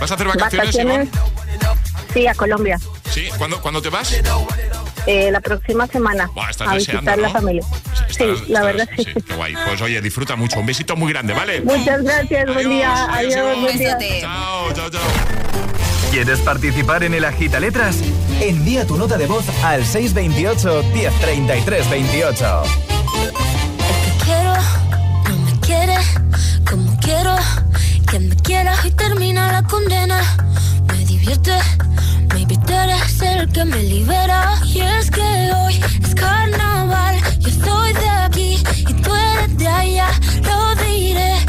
¿vas 0.00 0.10
a 0.10 0.14
hacer 0.14 0.26
vacaciones, 0.26 0.74
Vacaciones, 0.76 1.08
sí, 2.12 2.26
a 2.26 2.34
Colombia. 2.34 2.78
Sí, 3.10 3.28
¿Cuándo, 3.38 3.60
¿cuándo 3.60 3.80
te 3.80 3.88
vas? 3.90 4.12
Eh, 5.06 5.30
la 5.30 5.40
próxima 5.40 5.86
semana. 5.86 6.30
Buah, 6.34 6.50
estás 6.50 6.68
a 6.68 6.74
deseando, 6.74 7.00
visitar 7.12 7.16
¿no? 7.18 7.22
la 7.22 7.30
familia. 7.30 7.62
Estás- 8.08 8.16
sí, 8.16 8.24
la 8.24 8.60
estás- 8.60 8.64
verdad 8.64 8.88
sí. 8.96 9.04
Qué 9.26 9.34
guay. 9.34 9.54
Pues 9.66 9.80
oye, 9.82 10.00
disfruta 10.00 10.34
mucho. 10.36 10.58
Un 10.60 10.66
besito 10.66 10.96
muy 10.96 11.12
grande, 11.12 11.32
¿vale? 11.32 11.60
Muchas 11.60 12.02
gracias, 12.02 12.46
buen 12.46 12.58
Adiós, 12.58 12.70
día. 12.72 13.04
adiós, 13.04 13.16
Adiós, 13.16 13.34
Ivonne. 13.36 13.60
buen 13.62 13.78
día. 13.78 14.20
Chao, 14.20 14.72
chao, 14.72 14.90
chao. 14.90 15.81
¿Quieres 16.12 16.40
participar 16.40 17.04
en 17.04 17.14
el 17.14 17.24
Agita 17.24 17.58
Letras? 17.58 17.96
Envía 18.38 18.86
tu 18.86 18.98
nota 18.98 19.16
de 19.16 19.26
voz 19.26 19.46
al 19.64 19.82
628 19.86 20.82
1033 20.92 21.90
28. 21.90 22.62
quiero, 24.22 24.54
no 25.26 25.38
me 25.38 25.60
quiere 25.60 25.96
como 26.68 27.00
quiero 27.00 27.34
que 28.10 28.18
me 28.20 28.36
quieras 28.36 28.84
y 28.84 28.90
termina 28.90 29.52
la 29.52 29.62
condena. 29.62 30.20
Me 30.88 31.02
divierte, 31.06 31.58
maybe 32.34 32.58
tú 32.58 32.74
eres 32.74 33.22
el 33.22 33.50
que 33.50 33.64
me 33.64 33.82
libera. 33.82 34.60
Y 34.66 34.80
es 34.80 35.10
que 35.10 35.50
hoy 35.64 35.80
es 36.04 36.14
carnaval, 36.14 37.16
yo 37.38 37.48
soy 37.64 37.92
de 37.94 38.08
aquí 38.10 38.62
y 38.86 38.92
tú 38.92 39.14
eres 39.14 39.56
de 39.56 39.66
allá. 39.66 40.08
Lo 40.42 40.74
diré 40.74 41.41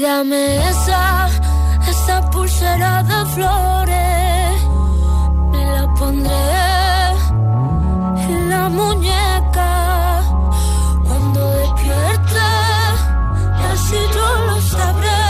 Dame 0.00 0.56
esa, 0.70 1.28
esa 1.88 2.30
pulsera 2.30 3.02
de 3.02 3.26
flores. 3.34 4.62
Me 5.50 5.62
la 5.74 5.84
pondré 5.98 6.48
en 8.28 8.50
la 8.50 8.68
muñeca 8.68 10.22
cuando 11.04 11.40
despierte. 11.50 12.48
Así 13.72 13.98
yo 14.14 14.28
lo 14.46 14.60
sabré, 14.60 15.24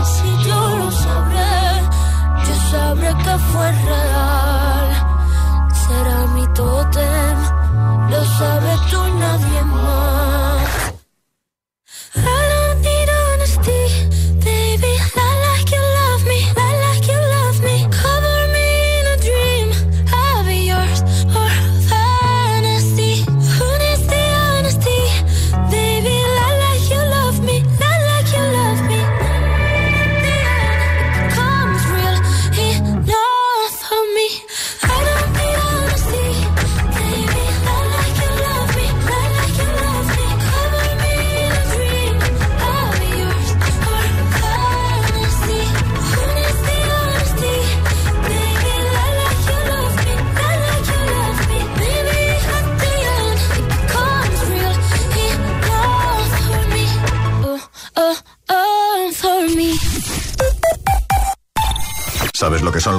así 0.00 0.30
yo 0.46 0.60
lo 0.78 0.90
sabré. 0.92 1.54
Yo 2.46 2.54
sabré 2.70 3.08
que 3.24 3.38
fue 3.50 3.72
real. 3.72 4.88
Será 5.82 6.18
mi 6.34 6.46
tótem, 6.54 7.36
lo 8.08 8.24
sabes 8.38 8.71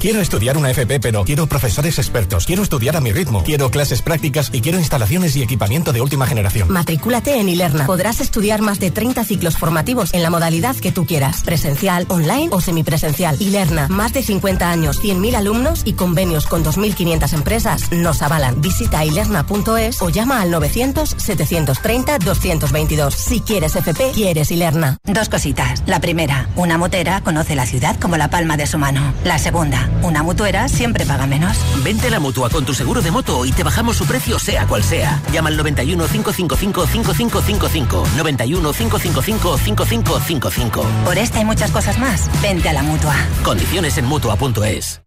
Quiero 0.00 0.20
estudiar 0.20 0.56
una 0.56 0.70
FP, 0.70 1.00
pero 1.00 1.24
quiero 1.24 1.48
profesores 1.48 1.98
expertos. 1.98 2.46
Quiero 2.46 2.62
estudiar 2.62 2.96
a 2.96 3.00
mi 3.00 3.10
ritmo. 3.10 3.42
Quiero 3.42 3.68
clases 3.72 4.00
prácticas 4.00 4.48
y 4.52 4.60
quiero 4.60 4.78
instalaciones 4.78 5.34
y 5.34 5.42
equipamiento 5.42 5.92
de 5.92 6.00
última 6.00 6.24
generación. 6.24 6.70
Matricúlate 6.70 7.40
en 7.40 7.48
Ilerna. 7.48 7.84
Podrás 7.84 8.20
estudiar 8.20 8.62
más 8.62 8.78
de 8.78 8.92
30 8.92 9.24
ciclos 9.24 9.58
formativos 9.58 10.14
en 10.14 10.22
la 10.22 10.30
modalidad 10.30 10.76
que 10.76 10.92
tú 10.92 11.04
quieras. 11.04 11.42
Presencial, 11.42 12.06
online 12.10 12.46
o 12.52 12.60
semipresencial. 12.60 13.42
Ilerna. 13.42 13.88
Más 13.88 14.12
de 14.12 14.22
50 14.22 14.70
años, 14.70 15.02
100.000 15.02 15.34
alumnos 15.34 15.82
y 15.84 15.94
convenios 15.94 16.46
con 16.46 16.62
2.500 16.62 17.32
empresas 17.32 17.90
nos 17.90 18.22
avalan. 18.22 18.60
Visita 18.60 19.04
ilerna.es 19.04 20.00
o 20.00 20.10
llama 20.10 20.42
al 20.42 20.52
900-730-222. 20.52 23.10
Si 23.10 23.40
quieres 23.40 23.74
FP, 23.74 24.12
quieres 24.14 24.52
Ilerna. 24.52 24.98
Dos 25.02 25.28
cositas. 25.28 25.82
La 25.86 25.98
primera, 25.98 26.50
una 26.54 26.78
motera 26.78 27.20
conoce 27.22 27.56
la 27.56 27.66
ciudad 27.66 27.98
como 27.98 28.16
la 28.16 28.30
palma 28.30 28.56
de 28.56 28.68
su 28.68 28.78
mano. 28.78 29.12
La 29.24 29.40
segunda, 29.40 29.87
una 30.02 30.22
mutuera 30.22 30.68
siempre 30.68 31.06
paga 31.06 31.26
menos. 31.26 31.56
Vente 31.82 32.08
a 32.08 32.10
la 32.10 32.20
mutua 32.20 32.50
con 32.50 32.64
tu 32.64 32.74
seguro 32.74 33.02
de 33.02 33.10
moto 33.10 33.44
y 33.44 33.52
te 33.52 33.62
bajamos 33.62 33.96
su 33.96 34.06
precio 34.06 34.38
sea 34.38 34.66
cual 34.66 34.82
sea. 34.82 35.22
Llama 35.32 35.48
al 35.48 35.56
91 35.56 36.06
555 36.06 36.86
5555. 36.86 38.06
91 38.16 38.72
555 38.72 39.58
5555. 39.58 40.86
Por 41.04 41.18
esta 41.18 41.40
y 41.40 41.44
muchas 41.44 41.70
cosas 41.70 41.98
más, 41.98 42.30
vente 42.42 42.68
a 42.68 42.72
la 42.72 42.82
mutua. 42.82 43.14
Condiciones 43.42 43.98
en 43.98 44.06
mutua.es. 44.06 45.02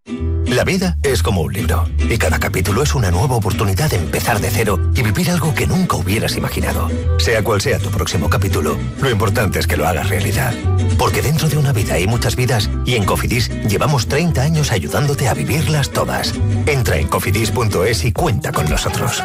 La 0.51 0.65
vida 0.65 0.97
es 1.03 1.23
como 1.23 1.41
un 1.41 1.53
libro 1.53 1.85
y 2.09 2.17
cada 2.17 2.37
capítulo 2.37 2.83
es 2.83 2.93
una 2.93 3.09
nueva 3.09 3.37
oportunidad 3.37 3.89
de 3.89 3.95
empezar 3.95 4.41
de 4.41 4.49
cero 4.49 4.91
y 4.93 5.01
vivir 5.01 5.31
algo 5.31 5.53
que 5.53 5.65
nunca 5.65 5.95
hubieras 5.95 6.35
imaginado. 6.35 6.89
Sea 7.19 7.41
cual 7.41 7.61
sea 7.61 7.79
tu 7.79 7.89
próximo 7.89 8.29
capítulo, 8.29 8.77
lo 8.99 9.09
importante 9.09 9.59
es 9.59 9.67
que 9.67 9.77
lo 9.77 9.87
hagas 9.87 10.09
realidad. 10.09 10.53
Porque 10.97 11.21
dentro 11.21 11.47
de 11.47 11.57
una 11.57 11.71
vida 11.71 11.93
hay 11.93 12.05
muchas 12.05 12.35
vidas 12.35 12.69
y 12.85 12.95
en 12.95 13.05
Cofidis 13.05 13.49
llevamos 13.65 14.07
30 14.07 14.41
años 14.41 14.70
ayudándote 14.71 15.27
a 15.27 15.33
vivirlas 15.33 15.89
todas. 15.91 16.33
Entra 16.65 16.97
en 16.97 17.07
cofidis.es 17.07 18.05
y 18.05 18.11
cuenta 18.11 18.51
con 18.51 18.69
nosotros. 18.69 19.23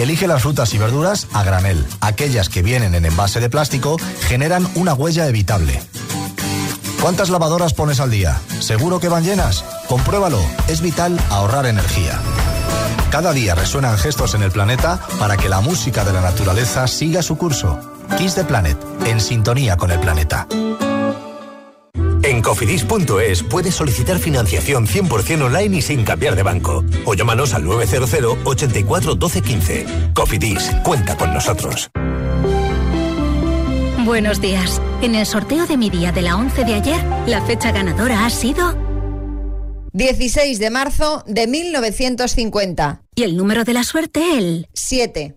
Elige 0.00 0.26
las 0.26 0.42
frutas 0.42 0.74
y 0.74 0.78
verduras 0.78 1.28
a 1.32 1.44
granel. 1.44 1.84
Aquellas 2.00 2.48
que 2.48 2.62
vienen 2.62 2.94
en 2.94 3.04
envase 3.04 3.40
de 3.40 3.50
plástico 3.50 3.96
generan 4.22 4.66
una 4.74 4.94
huella 4.94 5.26
evitable. 5.28 5.80
¿Cuántas 7.00 7.28
lavadoras 7.28 7.74
pones 7.74 8.00
al 8.00 8.10
día? 8.10 8.40
¿Seguro 8.60 8.98
que 8.98 9.08
van 9.08 9.24
llenas? 9.24 9.64
Compruébalo. 9.88 10.40
Es 10.68 10.80
vital 10.80 11.20
ahorrar 11.30 11.66
energía. 11.66 12.18
Cada 13.10 13.32
día 13.32 13.54
resuenan 13.54 13.98
gestos 13.98 14.34
en 14.34 14.42
el 14.42 14.50
planeta 14.50 14.98
para 15.20 15.36
que 15.36 15.48
la 15.48 15.60
música 15.60 16.04
de 16.04 16.12
la 16.12 16.20
naturaleza 16.20 16.86
siga 16.88 17.22
su 17.22 17.36
curso. 17.36 17.78
Kiss 18.18 18.34
the 18.34 18.44
Planet, 18.44 18.78
en 19.06 19.20
sintonía 19.20 19.76
con 19.76 19.90
el 19.90 20.00
planeta. 20.00 20.48
En 22.34 22.42
cofidis.es 22.42 23.44
puedes 23.44 23.76
solicitar 23.76 24.18
financiación 24.18 24.88
100% 24.88 25.44
online 25.44 25.76
y 25.76 25.82
sin 25.82 26.02
cambiar 26.02 26.34
de 26.34 26.42
banco. 26.42 26.84
O 27.04 27.14
llámanos 27.14 27.54
al 27.54 27.64
900 27.64 28.38
84 28.44 29.14
12 29.14 29.40
15. 29.40 29.86
Cofidis, 30.14 30.72
cuenta 30.82 31.16
con 31.16 31.32
nosotros. 31.32 31.90
Buenos 34.04 34.40
días. 34.40 34.82
En 35.00 35.14
el 35.14 35.26
sorteo 35.26 35.66
de 35.66 35.76
mi 35.76 35.90
día 35.90 36.10
de 36.10 36.22
la 36.22 36.36
11 36.36 36.64
de 36.64 36.74
ayer, 36.74 37.00
la 37.28 37.40
fecha 37.40 37.70
ganadora 37.70 38.26
ha 38.26 38.30
sido 38.30 38.76
16 39.92 40.58
de 40.58 40.70
marzo 40.70 41.22
de 41.28 41.46
1950. 41.46 43.02
y 43.14 43.22
el 43.22 43.36
número 43.36 43.62
de 43.62 43.74
la 43.74 43.84
suerte 43.84 44.36
el 44.36 44.68
7. 44.72 45.36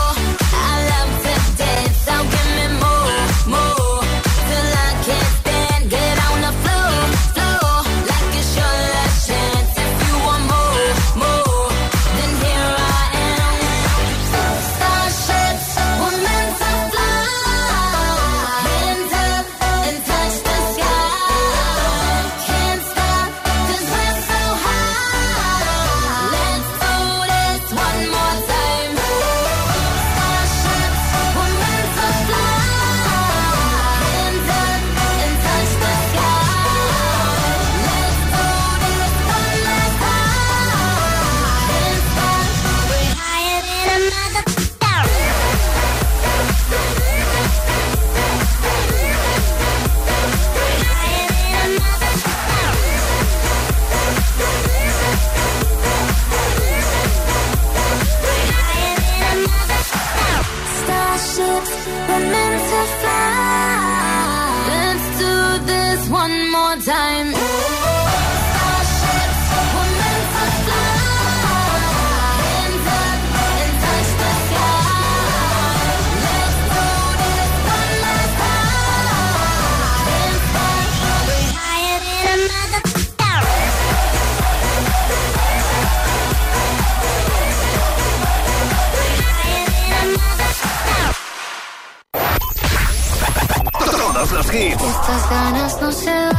Estas 95.11 95.29
ganas 95.29 95.81
no 95.81 95.91
se 95.91 96.09
van. 96.09 96.31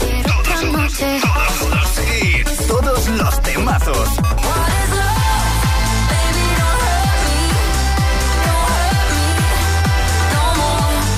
Quiero. 0.00 0.32
Todos 0.42 1.70
los 1.70 1.98
hits, 2.10 2.66
todos 2.66 3.08
los 3.10 3.42
temazos. 3.42 4.08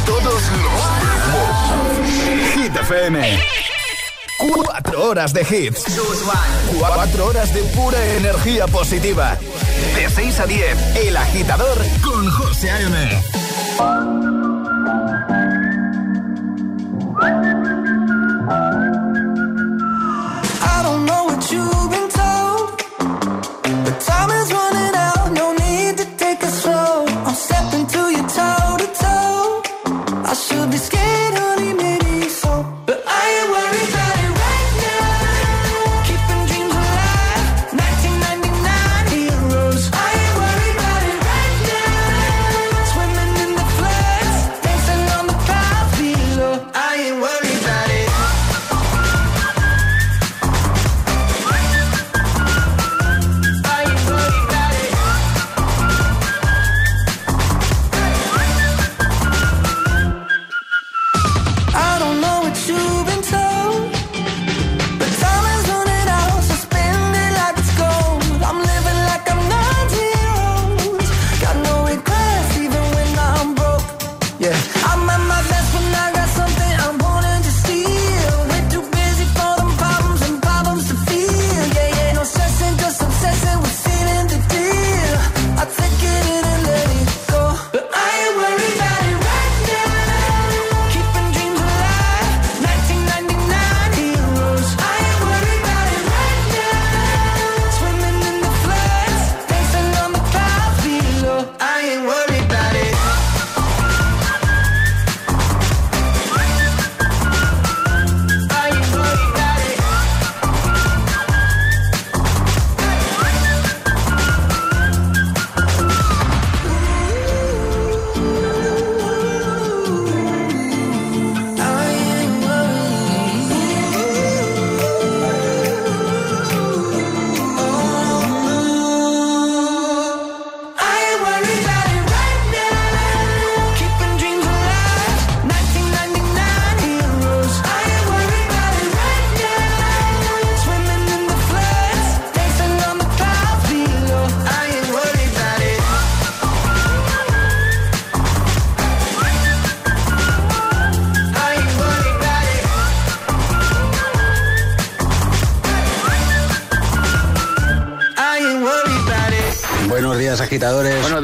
Todos 0.04 0.42
los 0.62 0.82
Hit 2.54 2.76
FM. 2.76 3.40
Cuatro 4.36 5.04
horas 5.08 5.32
de 5.32 5.40
hits. 5.40 5.84
Cuatro 6.78 7.28
horas 7.28 7.54
de 7.54 7.62
pura 7.62 8.04
energía 8.16 8.66
positiva. 8.66 9.38
De 9.96 10.10
6 10.10 10.40
a 10.40 10.46
10, 10.46 10.96
El 10.96 11.16
Agitador 11.16 11.78
con 12.02 12.30
José 12.30 12.70
A.M. 12.70 13.22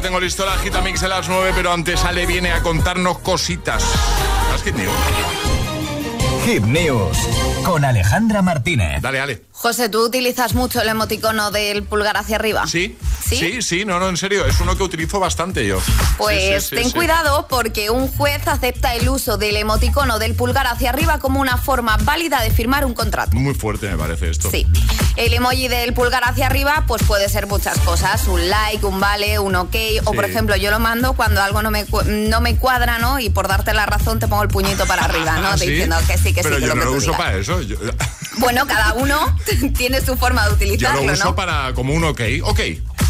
Ya 0.00 0.04
tengo 0.04 0.18
listo 0.18 0.46
la 0.46 0.56
Gita 0.56 0.80
Mix 0.80 1.02
a 1.02 1.08
las 1.08 1.28
9, 1.28 1.52
pero 1.54 1.74
antes 1.74 2.02
Ale 2.06 2.24
viene 2.24 2.52
a 2.52 2.62
contarnos 2.62 3.18
cositas. 3.18 3.84
¿Has 4.54 4.62
Hit 4.62 4.74
News? 4.74 4.90
Hit 6.46 6.62
News 6.62 7.18
con 7.66 7.84
Alejandra 7.84 8.40
Martínez. 8.40 9.02
Dale, 9.02 9.20
Ale. 9.20 9.42
José, 9.52 9.90
¿tú 9.90 10.02
utilizas 10.02 10.54
mucho 10.54 10.80
el 10.80 10.88
emoticono 10.88 11.50
del 11.50 11.82
pulgar 11.82 12.16
hacia 12.16 12.36
arriba? 12.36 12.66
¿Sí? 12.66 12.96
¿Sí? 13.30 13.36
Sí, 13.36 13.62
sí, 13.62 13.84
no, 13.84 13.98
no, 13.98 14.08
en 14.08 14.16
serio, 14.16 14.44
es 14.46 14.60
uno 14.60 14.76
que 14.76 14.82
utilizo 14.82 15.20
bastante 15.20 15.66
yo. 15.66 15.78
Pues 16.18 16.64
Sí, 16.64 16.76
sí, 16.76 16.76
sí, 16.76 16.82
ten 16.82 16.90
cuidado 16.90 17.46
porque 17.48 17.90
un 17.90 18.08
juez 18.08 18.46
acepta 18.46 18.94
el 18.94 19.08
uso 19.08 19.36
del 19.38 19.56
emoticono 19.56 20.18
del 20.18 20.34
pulgar 20.34 20.66
hacia 20.66 20.90
arriba 20.90 21.18
como 21.18 21.40
una 21.40 21.56
forma 21.56 21.96
válida 21.98 22.42
de 22.42 22.50
firmar 22.50 22.84
un 22.84 22.94
contrato. 22.94 23.36
Muy 23.36 23.54
fuerte 23.54 23.88
me 23.88 23.96
parece 23.96 24.30
esto. 24.30 24.50
Sí. 24.50 24.66
El 25.16 25.32
emoji 25.34 25.68
del 25.68 25.92
pulgar 25.94 26.22
hacia 26.24 26.46
arriba, 26.46 26.84
pues 26.86 27.02
puede 27.02 27.28
ser 27.28 27.46
muchas 27.46 27.78
cosas. 27.80 28.26
Un 28.26 28.48
like, 28.48 28.84
un 28.84 29.00
vale, 29.00 29.38
un 29.38 29.54
ok. 29.54 29.74
O 30.04 30.12
por 30.12 30.24
ejemplo, 30.24 30.56
yo 30.56 30.70
lo 30.70 30.78
mando 30.80 31.12
cuando 31.14 31.42
algo 31.42 31.62
no 31.62 31.70
me, 31.70 31.84
no 32.06 32.40
me 32.40 32.56
cuadra, 32.56 32.98
¿no? 32.98 33.18
Y 33.18 33.30
por 33.30 33.48
darte 33.48 33.74
la 33.74 33.86
razón 33.86 34.18
te 34.18 34.28
pongo 34.28 34.42
el 34.42 34.48
puñito 34.48 34.86
para 34.86 35.04
arriba, 35.04 35.38
¿no? 35.40 35.48
¿Ah, 35.52 35.58
sí? 35.58 35.66
Diciendo 35.70 35.96
que 36.06 36.18
sí, 36.18 36.32
que 36.32 36.42
Pero 36.42 36.56
sí, 36.56 36.62
que 36.62 36.68
yo 36.68 36.74
lo 36.74 36.74
no 36.76 36.80
que 36.80 36.86
lo 36.86 36.96
uso 36.96 37.06
digas. 37.12 37.18
para 37.20 37.36
eso. 37.36 37.60
Yo, 37.62 37.76
Bueno, 38.38 38.66
cada 38.66 38.94
uno 38.94 39.36
tiene 39.76 40.00
su 40.00 40.16
forma 40.16 40.44
de 40.44 40.50
yo 40.50 40.54
utilizarlo, 40.56 41.02
lo 41.02 41.12
uso 41.12 41.24
¿no? 41.24 41.34
para 41.36 41.72
como 41.74 41.92
un 41.92 42.04
ok, 42.04 42.20
ok. 42.44 42.60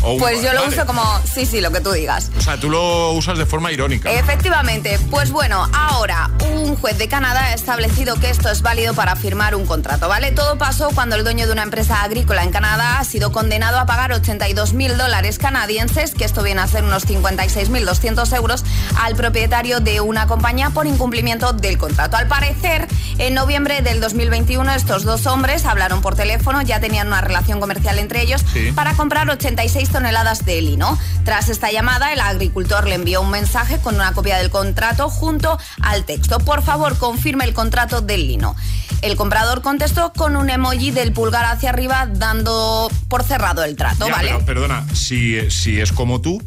O 0.03 0.17
Pues 0.19 0.43
yo 0.43 0.53
lo 0.53 0.63
vale. 0.63 0.75
uso 0.75 0.87
como, 0.87 1.03
sí, 1.25 1.45
sí, 1.47 1.61
lo 1.61 1.71
que 1.71 1.81
tú 1.81 1.93
digas. 1.93 2.31
O 2.39 2.41
sea, 2.41 2.59
tú 2.59 2.71
lo 2.71 3.13
usas 3.13 3.37
de 3.39 3.45
forma 3.47 3.71
irónica. 3.73 4.11
Efectivamente, 4.11 4.99
pues 5.11 5.31
bueno, 5.31 5.69
ahora 5.75 6.31
un 6.53 6.77
juez 6.77 6.97
de 6.99 7.09
Canadá 7.09 7.45
ha 7.47 7.55
establecido 7.55 8.17
que 8.17 8.31
esto 8.31 8.49
es 8.51 8.63
válido 8.63 8.95
para 8.95 9.15
firmar 9.17 9.55
un 9.55 9.67
contrato, 9.67 10.09
¿vale? 10.09 10.33
Todo 10.33 10.57
pasó 10.57 10.91
cuando 10.95 11.17
el 11.17 11.25
dueño 11.25 11.47
de 11.47 11.53
una 11.53 11.63
empresa 11.63 12.03
agrícola 12.03 12.43
en 12.43 12.51
Canadá 12.51 12.99
ha 12.99 13.05
sido 13.05 13.31
condenado 13.33 13.79
a 13.79 13.87
pagar 13.87 14.13
82 14.13 14.73
mil 14.73 14.97
dólares 14.97 15.39
canadienses, 15.39 16.15
que 16.15 16.25
esto 16.25 16.43
viene 16.43 16.61
a 16.63 16.67
ser 16.67 16.85
unos 16.85 17.07
56.200 17.07 18.37
euros, 18.37 18.65
al 18.99 19.17
propietario 19.17 19.81
de 19.81 20.01
una 20.01 20.27
compañía 20.27 20.71
por 20.71 20.87
incumplimiento 20.87 21.53
del 21.53 21.77
contrato. 21.79 22.17
Al 22.17 22.27
parecer, 22.27 22.89
en 23.19 23.35
noviembre 23.35 23.83
del 23.83 24.01
2021 24.01 24.73
estos 24.75 25.05
dos 25.05 25.27
hombres 25.27 25.65
hablaron 25.67 26.01
por 26.01 26.15
teléfono, 26.15 26.63
ya 26.63 26.81
tenían 26.81 27.07
una 27.09 27.21
relación 27.21 27.61
comercial 27.61 27.99
entre 27.99 28.23
ellos, 28.23 28.43
Sí. 28.53 28.73
para 28.73 28.95
comprar 28.95 29.29
86 29.29 29.90
toneladas 29.91 30.45
de 30.45 30.61
lino. 30.63 30.99
Tras 31.25 31.49
esta 31.49 31.71
llamada, 31.71 32.13
el 32.13 32.21
agricultor 32.21 32.87
le 32.89 32.95
envió 32.95 33.21
un 33.21 33.31
mensaje 33.31 33.79
con 33.79 33.95
una 33.95 34.13
copia 34.13 34.39
del 34.39 34.51
contrato 34.51 35.09
junto 35.11 35.59
al 35.83 36.05
texto. 36.05 36.39
Por 36.39 36.63
favor, 36.63 36.97
confirme 36.99 37.45
el 37.45 37.55
contrato 37.55 38.01
del 38.01 38.27
lino. 38.27 38.57
El 39.03 39.17
comprador 39.17 39.63
contestó 39.63 40.13
con 40.13 40.37
un 40.37 40.51
emoji 40.51 40.91
del 40.91 41.13
pulgar 41.13 41.45
hacia 41.47 41.71
arriba 41.71 42.07
dando 42.07 42.91
por 43.09 43.23
cerrado 43.25 43.65
el 43.65 43.75
trato, 43.77 44.07
Ya, 44.07 44.13
¿vale? 44.13 44.29
pero 44.35 44.45
perdona, 44.45 44.85
si, 44.95 45.51
si 45.51 45.81
es 45.81 45.93
como 45.93 46.21
tú, 46.21 46.43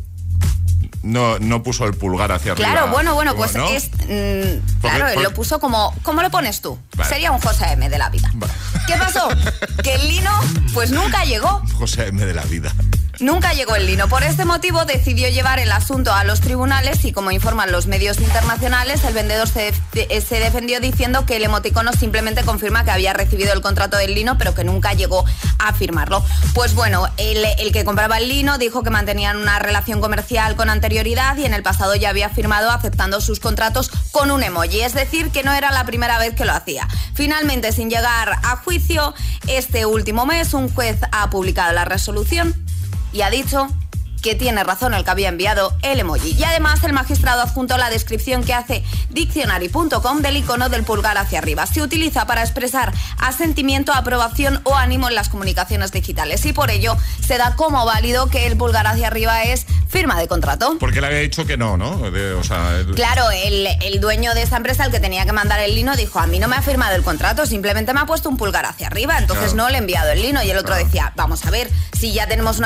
no, 1.01 1.37
no 1.39 1.63
puso 1.63 1.85
el 1.85 1.93
pulgar 1.95 2.31
hacia 2.31 2.53
arriba. 2.53 2.69
Claro, 2.69 2.87
bueno, 2.91 3.13
bueno, 3.13 3.35
pues 3.35 3.55
¿no? 3.55 3.67
es. 3.67 3.89
mm, 3.89 4.79
Porque- 4.81 4.97
claro, 4.97 5.21
lo 5.21 5.33
puso 5.33 5.59
como. 5.59 5.93
¿Cómo 6.03 6.21
lo 6.21 6.29
pones 6.31 6.61
tú? 6.61 6.77
Vale. 6.95 7.09
Sería 7.09 7.31
un 7.31 7.41
José 7.41 7.71
M 7.73 7.89
de 7.89 7.97
la 7.97 8.09
vida. 8.09 8.31
¿Qué 8.87 8.95
pasó? 8.95 9.27
que 9.83 9.95
el 9.95 10.07
lino, 10.07 10.31
pues 10.73 10.91
nunca 10.91 11.25
llegó. 11.25 11.61
José 11.73 12.07
M 12.07 12.25
de 12.25 12.33
la 12.33 12.43
vida. 12.43 12.71
Nunca 13.19 13.53
llegó 13.53 13.75
el 13.75 13.85
lino. 13.85 14.07
Por 14.07 14.23
este 14.23 14.43
motivo 14.43 14.85
decidió 14.85 15.29
llevar 15.29 15.59
el 15.59 15.71
asunto 15.71 16.11
a 16.11 16.23
los 16.23 16.41
tribunales 16.41 17.05
y 17.05 17.11
como 17.11 17.29
informan 17.29 17.71
los 17.71 17.85
medios 17.85 18.19
internacionales, 18.19 19.03
el 19.03 19.13
vendedor 19.13 19.47
se, 19.47 19.71
eh, 19.93 20.21
se 20.21 20.39
defendió 20.39 20.79
diciendo 20.79 21.23
que 21.27 21.35
el 21.35 21.43
emoticono 21.43 21.93
simplemente 21.93 22.43
confirma 22.43 22.83
que 22.83 22.89
había 22.89 23.13
recibido 23.13 23.53
el 23.53 23.61
contrato 23.61 23.97
del 23.97 24.15
lino, 24.15 24.39
pero 24.39 24.55
que 24.55 24.63
nunca 24.63 24.93
llegó 24.93 25.25
a 25.59 25.73
firmarlo. 25.73 26.25
Pues 26.55 26.73
bueno, 26.73 27.07
el, 27.17 27.45
el 27.59 27.71
que 27.71 27.85
compraba 27.85 28.17
el 28.17 28.29
lino 28.29 28.57
dijo 28.57 28.81
que 28.81 28.89
mantenían 28.89 29.37
una 29.37 29.59
relación 29.59 30.01
comercial 30.01 30.55
con 30.55 30.71
anterioridad 30.71 31.37
y 31.37 31.45
en 31.45 31.53
el 31.53 31.61
pasado 31.61 31.93
ya 31.93 32.09
había 32.09 32.29
firmado 32.29 32.71
aceptando 32.71 33.21
sus 33.21 33.39
contratos 33.39 33.91
con 34.11 34.31
un 34.31 34.41
emoji. 34.41 34.81
Es 34.81 34.95
decir, 34.95 35.29
que 35.29 35.43
no 35.43 35.53
era 35.53 35.71
la 35.71 35.85
primera 35.85 36.17
vez 36.17 36.33
que 36.33 36.45
lo 36.45 36.53
hacía. 36.53 36.87
Finalmente, 37.13 37.73
sin 37.73 37.91
llegar 37.91 38.39
a 38.41 38.55
juicio, 38.57 39.13
este 39.45 39.85
último 39.85 40.25
mes 40.25 40.55
un 40.55 40.67
juez 40.73 40.97
ha 41.11 41.29
publicado 41.29 41.73
la 41.73 41.85
resolución 41.85 42.55
y 43.13 43.21
ha 43.21 43.29
dicho 43.29 43.67
que 44.23 44.33
tiene 44.35 44.63
razón 44.63 44.93
el 44.93 45.03
que 45.03 45.11
había 45.11 45.27
enviado 45.29 45.75
el 45.83 45.99
emoji. 45.99 46.31
Y 46.31 46.43
además 46.45 46.81
el 46.83 46.93
magistrado 46.93 47.41
adjuntó 47.41 47.77
la 47.77 47.89
descripción 47.89 48.43
que 48.43 48.53
hace 48.53 48.81
diccionary.com 49.09 50.21
del 50.21 50.37
icono 50.37 50.69
del 50.69 50.83
pulgar 50.83 51.17
hacia 51.17 51.39
arriba. 51.39 51.65
Se 51.65 51.81
utiliza 51.81 52.25
para 52.25 52.41
expresar 52.41 52.93
asentimiento, 53.19 53.91
aprobación 53.93 54.61
o 54.63 54.75
ánimo 54.75 55.09
en 55.09 55.15
las 55.15 55.27
comunicaciones 55.29 55.91
digitales 55.91 56.45
y 56.45 56.53
por 56.53 56.71
ello 56.71 56.95
se 57.25 57.37
da 57.37 57.55
como 57.57 57.85
válido 57.85 58.27
que 58.27 58.47
el 58.47 58.55
pulgar 58.55 58.87
hacia 58.87 59.07
arriba 59.07 59.43
es 59.43 59.65
firma 59.89 60.17
de 60.19 60.27
contrato. 60.27 60.77
Porque 60.79 61.01
le 61.01 61.07
había 61.07 61.19
dicho 61.19 61.45
que 61.45 61.57
no, 61.57 61.75
¿no? 61.77 62.09
De- 62.09 62.33
o 62.33 62.43
sea, 62.43 62.77
el- 62.77 62.95
Claro, 62.95 63.29
el, 63.31 63.67
el 63.81 63.99
dueño 63.99 64.33
de 64.33 64.43
esta 64.43 64.55
empresa, 64.57 64.85
el 64.85 64.91
que 64.91 64.99
tenía 65.01 65.25
que 65.25 65.33
mandar 65.33 65.59
el 65.59 65.75
lino, 65.75 65.95
dijo, 65.97 66.19
a 66.19 66.27
mí 66.27 66.39
no 66.39 66.47
me 66.47 66.55
ha 66.55 66.61
firmado 66.61 66.95
el 66.95 67.03
contrato, 67.03 67.45
simplemente 67.45 67.93
me 67.93 67.99
ha 67.99 68.05
puesto 68.05 68.29
un 68.29 68.37
pulgar 68.37 68.65
hacia 68.65 68.87
arriba, 68.87 69.17
entonces 69.17 69.53
Claro. 69.53 69.63
no 69.63 69.69
le 69.69 69.75
he 69.75 69.79
enviado 69.79 70.11
el 70.11 70.21
lino. 70.21 70.41
Y 70.43 70.49
el 70.49 70.57
otro 70.57 70.75
decía, 70.75 71.11
vamos 71.17 71.45
a 71.45 71.51
ver, 71.51 71.69
si 71.99 72.13
ya 72.13 72.27
tenemos 72.27 72.59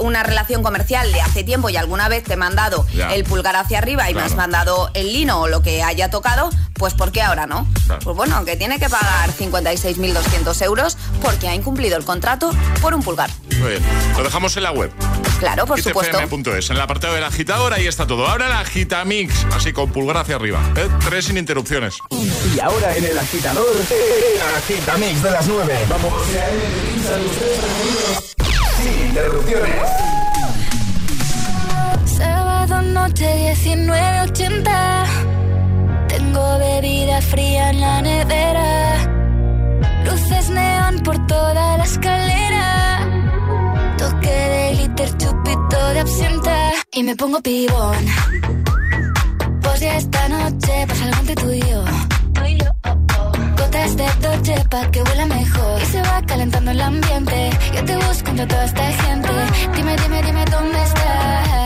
una 0.00 0.22
relación 0.24 0.62
comercial 0.62 0.95
de 1.04 1.20
hace 1.20 1.44
tiempo 1.44 1.68
y 1.70 1.76
alguna 1.76 2.08
vez 2.08 2.24
te 2.24 2.34
he 2.34 2.36
mandado 2.36 2.86
Ya. 2.94 3.12
el 3.14 3.24
pulgar 3.24 3.56
hacia 3.56 3.78
arriba 3.78 4.04
y 4.10 4.14
me 4.14 4.20
Claro. 4.20 4.26
has 4.26 4.36
mandado 4.36 4.90
el 4.94 5.12
lino 5.12 5.40
o 5.42 5.48
lo 5.48 5.62
que 5.62 5.82
haya 5.82 6.10
tocado, 6.10 6.50
pues 6.74 6.94
¿por 6.94 7.12
qué 7.12 7.22
ahora 7.22 7.46
no? 7.46 7.66
Claro. 7.86 8.00
Pues 8.04 8.16
bueno, 8.16 8.44
que 8.44 8.56
tiene 8.56 8.78
que 8.78 8.88
pagar 8.88 9.30
56.200 9.32 10.62
euros 10.62 10.96
porque 11.22 11.48
ha 11.48 11.54
incumplido 11.54 11.96
el 11.96 12.04
contrato 12.04 12.50
por 12.80 12.94
un 12.94 13.02
pulgar. 13.02 13.30
Muy 13.58 13.70
bien. 13.70 13.82
Lo 14.16 14.24
dejamos 14.24 14.56
en 14.56 14.62
la 14.64 14.72
web. 14.72 14.90
Claro, 15.38 15.66
por 15.66 15.80
supuesto. 15.82 16.18
hitfm.es, 16.18 16.70
en 16.70 16.76
el 16.76 16.82
apartado 16.82 17.14
del 17.14 17.24
agitador, 17.24 17.72
ahí 17.74 17.86
está 17.86 18.06
todo. 18.06 18.26
Ahora 18.26 18.48
la 18.48 18.60
Agitamix, 18.60 19.34
así 19.54 19.72
con 19.72 19.90
pulgar 19.90 20.16
hacia 20.18 20.36
arriba. 20.36 20.60
¿eh? 20.76 20.88
Tres 21.08 21.26
sin 21.26 21.36
interrupciones. 21.36 21.98
Y 22.10 22.58
ahora 22.60 22.96
en 22.96 23.04
el 23.04 23.18
agitador, 23.18 23.66
el 23.76 24.56
agitamix 24.56 25.22
de 25.22 25.30
las 25.30 25.46
9. 25.46 25.78
Vamos. 25.90 26.12
Sin 28.82 29.06
interrupciones. 29.08 29.74
Noche 32.96 33.28
19.80 33.52 35.06
Tengo 36.08 36.58
bebida 36.58 37.20
fría 37.20 37.68
en 37.70 37.80
la 37.82 38.00
nevera. 38.00 38.96
Luces 40.06 40.48
neón 40.48 41.00
por 41.04 41.26
toda 41.26 41.76
la 41.76 41.84
escalera. 41.84 43.06
Toque 43.98 44.36
de 44.54 44.74
glitter, 44.76 45.10
chupito 45.18 45.78
de 45.92 46.00
absenta. 46.00 46.72
Y 46.92 47.02
me 47.02 47.14
pongo 47.14 47.42
pibón. 47.42 48.02
Pues 49.62 49.80
ya 49.80 49.96
esta 49.98 50.28
noche 50.28 50.86
pasa 50.88 51.04
algo 51.04 51.20
entre 51.20 51.34
tú 51.34 51.50
y 51.52 51.60
yo. 51.60 51.84
Gotas 53.58 53.96
de 53.98 54.06
Dolce 54.22 54.64
pa' 54.70 54.90
que 54.90 55.02
huela 55.02 55.26
mejor. 55.26 55.82
Y 55.82 55.84
se 55.84 56.00
va 56.00 56.22
calentando 56.26 56.70
el 56.70 56.80
ambiente. 56.80 57.50
Yo 57.74 57.84
te 57.84 57.94
busco 57.96 58.30
entre 58.30 58.46
toda 58.46 58.64
esta 58.64 58.86
gente. 59.02 59.28
Dime, 59.74 59.96
dime, 60.02 60.22
dime 60.22 60.44
dónde 60.46 60.82
está 60.82 61.65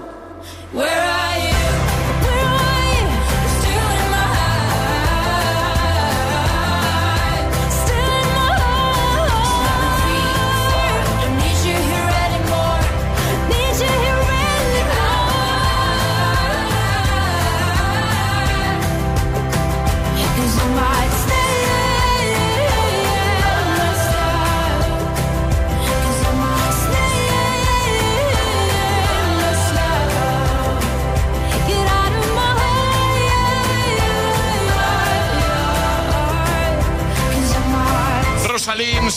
where 0.73 0.87
are 0.87 1.37
you? 1.37 1.60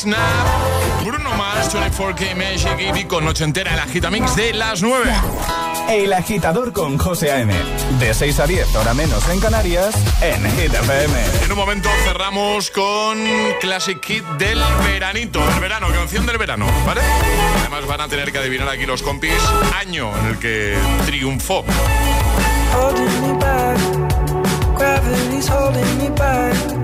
Snap, 0.04 1.02
Bruno 1.02 1.30
Mars, 1.34 1.74
24K 1.74 2.34
Magic 2.36 2.78
y 2.78 2.92
Vico 2.92 3.22
Noche 3.22 3.42
entera 3.42 3.72
el 3.72 3.80
Agitamix 3.80 4.36
de 4.36 4.52
las 4.52 4.82
9. 4.82 5.10
El 5.88 6.12
agitador 6.12 6.74
con 6.74 6.98
José 6.98 7.32
A.M. 7.32 7.54
De 7.98 8.12
6 8.12 8.40
a 8.40 8.46
10, 8.46 8.76
hora 8.76 8.92
menos 8.92 9.26
en 9.30 9.40
Canarias, 9.40 9.94
en 10.20 10.44
Hit 10.56 10.74
FM. 10.74 11.14
En 11.44 11.52
un 11.52 11.56
momento 11.56 11.88
cerramos 12.04 12.70
con 12.70 13.18
Classic 13.62 13.98
Kit 13.98 14.24
del 14.36 14.60
veranito, 14.84 15.40
del 15.46 15.60
verano, 15.60 15.88
canción 15.88 16.26
del 16.26 16.36
verano, 16.36 16.66
¿vale? 16.84 17.00
Además 17.60 17.86
van 17.86 18.02
a 18.02 18.08
tener 18.08 18.30
que 18.30 18.36
adivinar 18.36 18.68
aquí 18.68 18.84
los 18.84 19.02
compis 19.02 19.32
año 19.80 20.14
en 20.18 20.26
el 20.26 20.38
que 20.38 20.76
triunfó. 21.06 21.64
holding 22.74 23.22
me 23.22 23.38
back. 23.38 23.78
Gravity's 24.76 25.48
holding 25.48 25.98
me 25.98 26.10
back. 26.10 26.83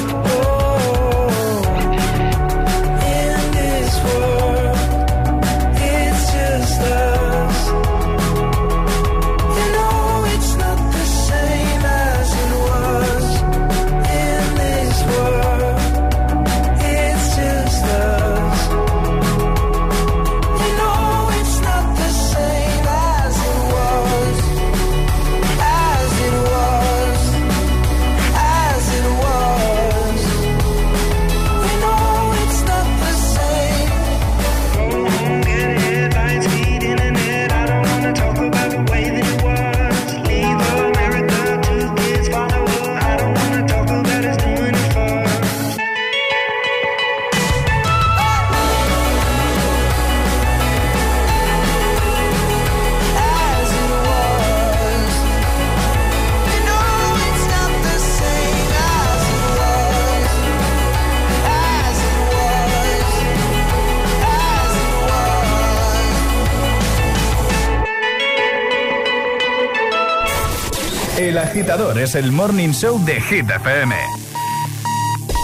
Agitador 71.51 71.99
es 71.99 72.15
el 72.15 72.31
morning 72.31 72.69
show 72.69 72.97
de 73.03 73.19
Hit 73.19 73.49
FM. 73.49 73.93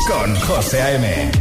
Con 0.08 0.40
José 0.40 0.82
A.M. 0.82 1.32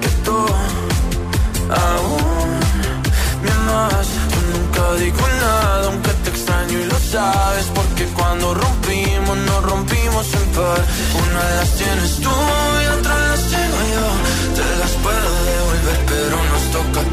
Que 0.00 0.08
tú 0.24 0.38
aún 1.68 2.50
me 3.42 3.50
amas. 3.50 4.08
Yo 4.32 4.40
nunca 4.58 4.94
digo 5.04 5.18
nada, 5.42 5.84
aunque 5.88 6.10
te 6.24 6.30
extraño 6.30 6.78
y 6.78 6.84
lo 6.86 6.98
sabes. 6.98 7.66
Porque 7.74 8.06
cuando 8.14 8.54
rompimos, 8.54 9.36
nos 9.36 9.64
rompimos 9.64 10.32
en 10.32 10.48
par. 10.52 10.84
Una 11.28 11.44
de 11.44 11.56
las 11.56 11.70
tienes 11.72 12.16
tú 12.22 12.30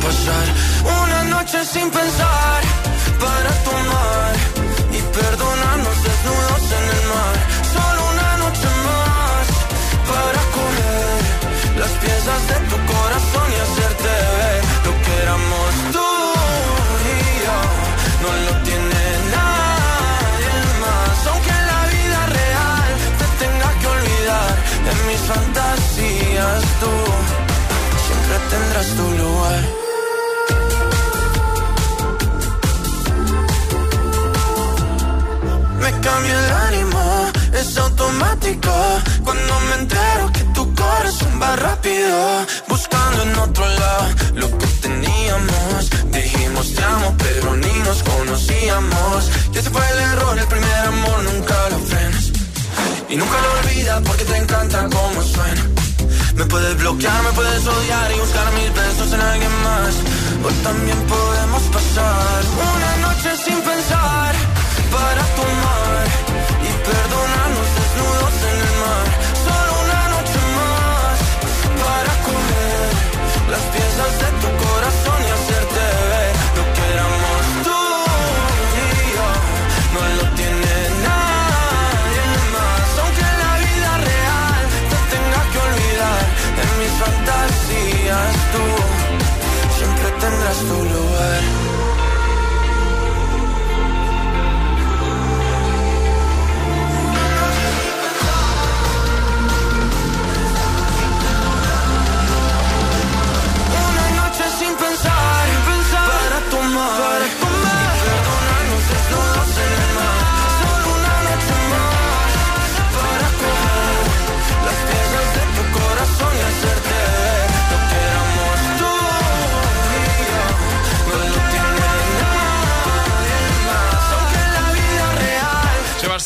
pasar. 0.01 0.45
Una 1.03 1.23
noche 1.35 1.63
sin 1.65 1.89
pensar 1.89 2.90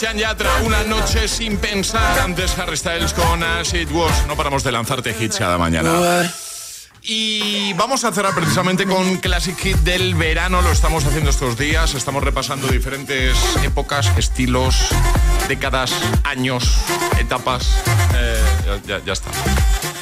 Sebastián 0.05 0.29
Yatra, 0.37 0.61
una 0.61 0.83
noche 0.83 1.27
sin 1.27 1.57
pensar. 1.57 2.19
Antes 2.19 2.55
Harry 2.59 2.77
Styles 2.77 3.11
con 3.11 3.41
As 3.41 3.73
It 3.73 3.89
Was. 3.91 4.27
No 4.27 4.35
paramos 4.35 4.63
de 4.63 4.71
lanzarte 4.71 5.15
hits 5.19 5.37
cada 5.37 5.57
mañana. 5.57 6.31
Y 7.01 7.73
vamos 7.73 8.03
a 8.03 8.11
cerrar 8.11 8.35
precisamente 8.35 8.85
con 8.85 9.17
Classic 9.17 9.57
Hit 9.57 9.77
del 9.77 10.13
verano. 10.13 10.61
Lo 10.61 10.71
estamos 10.71 11.05
haciendo 11.05 11.31
estos 11.31 11.57
días. 11.57 11.95
Estamos 11.95 12.23
repasando 12.23 12.67
diferentes 12.67 13.35
épocas, 13.63 14.11
estilos, 14.15 14.75
décadas, 15.47 15.91
años, 16.23 16.69
etapas. 17.19 17.67
Eh, 18.13 18.43
ya, 18.85 18.99
ya- 19.03 19.13
está. 19.13 19.31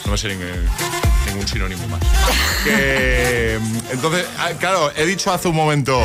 No 0.04 0.12
me 0.12 0.18
sé 0.18 0.28
ningún, 0.28 0.68
ningún 1.34 1.48
sinónimo 1.48 1.88
más. 1.88 2.00
Que, 2.64 3.60
entonces, 3.92 4.26
ah, 4.40 4.52
claro, 4.58 4.90
he 4.96 5.06
dicho 5.06 5.34
hace 5.34 5.50
un 5.50 5.56
momento. 5.56 6.02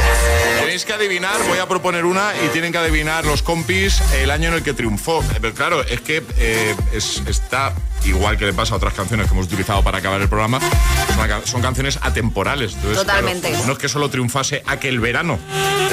Tenéis 0.59 0.85
que 0.85 0.93
adivinar, 0.93 1.37
voy 1.49 1.59
a 1.59 1.69
proponer 1.69 2.05
una 2.05 2.33
y 2.45 2.49
tienen 2.49 2.73
que 2.73 2.79
adivinar 2.79 3.25
los 3.25 3.43
compis 3.43 4.01
el 4.21 4.31
año 4.33 4.49
en 4.49 4.55
el 4.55 4.63
que 4.65 4.75
triunfó. 4.75 5.23
Eh, 5.23 5.39
Pero 5.41 5.55
claro, 5.55 5.83
es 5.85 6.01
que 6.01 6.25
eh, 6.37 6.75
es- 6.93 7.23
está 7.29 7.75
igual 8.05 8.39
que 8.39 8.47
le 8.47 8.53
pasa 8.53 8.75
a 8.75 8.77
otras 8.79 8.93
canciones 8.95 9.27
que 9.27 9.33
hemos 9.35 9.47
utilizado 9.47 9.83
para 9.85 9.99
acabar 9.99 10.21
el 10.21 10.29
programa, 10.29 10.59
son, 11.15 11.29
ca- 11.29 11.41
son 11.45 11.63
canciones 11.63 11.99
atemporales. 12.03 12.73
Entonces, 12.75 12.99
Totalmente. 12.99 13.51
claro, 13.51 13.67
no 13.67 13.73
es 13.75 13.79
que 13.79 13.89
solo 13.89 14.11
triunfase 14.11 14.63
aquel 14.67 14.99
verano. 14.99 15.39